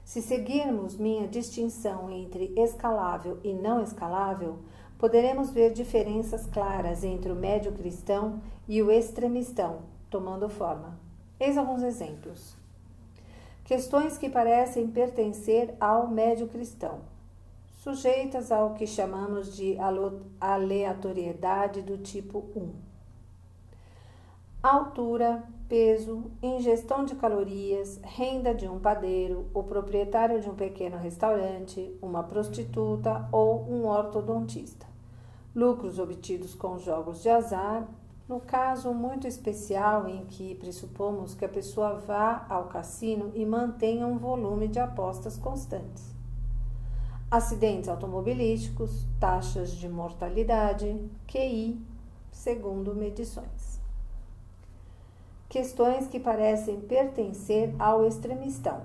Se 0.03 0.21
seguirmos 0.21 0.95
minha 0.95 1.27
distinção 1.27 2.11
entre 2.11 2.53
escalável 2.57 3.39
e 3.43 3.53
não 3.53 3.81
escalável, 3.81 4.59
poderemos 4.99 5.49
ver 5.49 5.71
diferenças 5.71 6.45
claras 6.45 7.03
entre 7.03 7.31
o 7.31 7.35
médio 7.35 7.71
cristão 7.71 8.41
e 8.67 8.81
o 8.81 8.91
extremistão, 8.91 9.79
tomando 10.09 10.49
forma. 10.49 10.99
Eis 11.39 11.57
alguns 11.57 11.81
exemplos. 11.81 12.55
Questões 13.63 14.17
que 14.17 14.29
parecem 14.29 14.87
pertencer 14.87 15.73
ao 15.79 16.07
médio 16.07 16.47
cristão 16.47 17.16
sujeitas 17.87 18.51
ao 18.51 18.73
que 18.73 18.85
chamamos 18.85 19.55
de 19.55 19.77
aleatoriedade 20.41 21.81
do 21.81 21.97
tipo 21.97 22.39
1. 22.53 22.73
Altura, 24.61 25.41
peso, 25.69 26.29
ingestão 26.43 27.05
de 27.05 27.15
calorias, 27.15 27.97
renda 28.03 28.53
de 28.53 28.67
um 28.67 28.77
padeiro, 28.77 29.47
o 29.53 29.63
proprietário 29.63 30.41
de 30.41 30.49
um 30.49 30.53
pequeno 30.53 30.97
restaurante, 30.97 31.97
uma 32.01 32.23
prostituta 32.23 33.29
ou 33.31 33.63
um 33.69 33.87
ortodontista. 33.87 34.85
Lucros 35.55 35.97
obtidos 35.97 36.53
com 36.53 36.77
jogos 36.77 37.23
de 37.23 37.29
azar, 37.29 37.87
no 38.27 38.41
caso 38.41 38.93
muito 38.93 39.25
especial 39.25 40.09
em 40.09 40.25
que 40.25 40.55
pressupomos 40.55 41.33
que 41.33 41.45
a 41.45 41.49
pessoa 41.49 41.93
vá 41.93 42.45
ao 42.49 42.65
cassino 42.65 43.31
e 43.33 43.45
mantenha 43.45 44.05
um 44.05 44.17
volume 44.17 44.67
de 44.67 44.77
apostas 44.77 45.37
constantes 45.37 46.16
acidentes 47.29 47.89
automobilísticos, 47.89 49.05
taxas 49.19 49.71
de 49.71 49.89
mortalidade, 49.89 50.97
QI, 51.27 51.77
segundo 52.31 52.95
medições. 52.95 53.81
Questões 55.49 56.07
que 56.07 56.19
parecem 56.19 56.79
pertencer 56.79 57.75
ao 57.77 58.05
extremistão, 58.05 58.81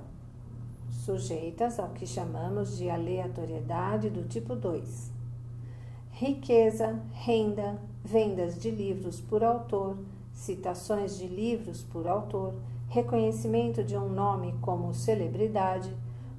sujeitas 0.91 1.79
ao 1.79 1.91
que 1.91 2.07
chamamos 2.07 2.77
de 2.77 2.91
aleatoriedade 2.91 4.11
do 4.11 4.25
tipo 4.25 4.57
2. 4.57 5.13
Riqueza, 6.11 7.01
renda, 7.13 7.81
vendas 8.05 8.59
de 8.61 8.71
livros 8.71 9.21
por 9.21 9.45
autor, 9.45 9.97
citações 10.33 11.17
de 11.17 11.27
livros 11.29 11.83
por 11.83 12.09
autor, 12.09 12.55
reconhecimento 12.89 13.85
de 13.85 13.97
um 13.97 14.09
nome 14.09 14.55
como 14.61 14.93
celebridade, 14.93 15.95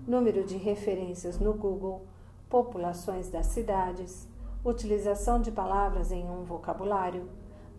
número 0.08 0.44
de 0.44 0.58
referências 0.58 1.40
no 1.40 1.54
Google, 1.54 2.06
populações 2.50 3.30
das 3.30 3.48
cidades, 3.48 4.28
utilização 4.64 5.42
de 5.42 5.52
palavras 5.52 6.12
em 6.12 6.30
um 6.30 6.44
vocabulário, 6.44 7.30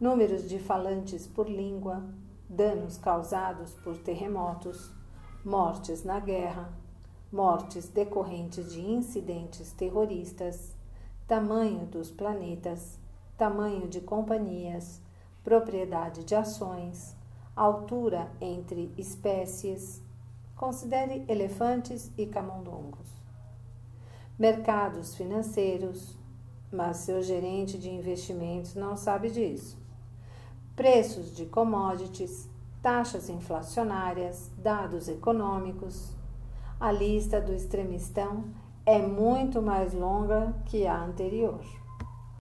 números 0.01 0.49
de 0.49 0.59
falantes 0.59 1.27
por 1.27 1.49
língua, 1.49 2.05
danos 2.49 2.99
causados 2.99 3.73
por 3.75 3.97
terremotos, 3.99 4.91
mortes 5.45 6.05
na 6.05 6.19
guerra, 6.21 6.73
mortes 7.33 7.89
decorrentes 7.89 8.73
de 8.73 8.81
incidentes 8.81 9.73
terroristas, 9.73 10.75
tamanho 11.27 11.87
dos 11.87 12.11
planetas, 12.11 12.99
tamanho 13.37 13.89
de 13.89 14.01
companhias, 14.01 15.01
propriedade 15.43 16.25
de 16.25 16.35
ações, 16.35 17.17
altura 17.57 18.31
entre 18.41 18.93
espécies. 18.97 20.04
Considere 20.57 21.25
elefantes 21.29 22.13
e 22.17 22.27
camundongos. 22.27 23.09
Mercados 24.39 25.17
financeiros, 25.17 26.17
mas 26.73 26.99
seu 26.99 27.23
gerente 27.23 27.77
de 27.77 27.91
investimentos 27.91 28.75
não 28.75 28.97
sabe 28.97 29.31
disso. 29.31 29.77
Preços 30.77 31.35
de 31.35 31.47
commodities, 31.47 32.49
taxas 32.81 33.29
inflacionárias, 33.29 34.51
dados 34.57 35.09
econômicos. 35.09 36.13
A 36.79 36.93
lista 36.93 37.41
do 37.41 37.53
extremistão 37.53 38.45
é 38.87 38.99
muito 38.99 39.61
mais 39.61 39.93
longa 39.93 40.55
que 40.67 40.87
a 40.87 41.03
anterior. 41.03 41.65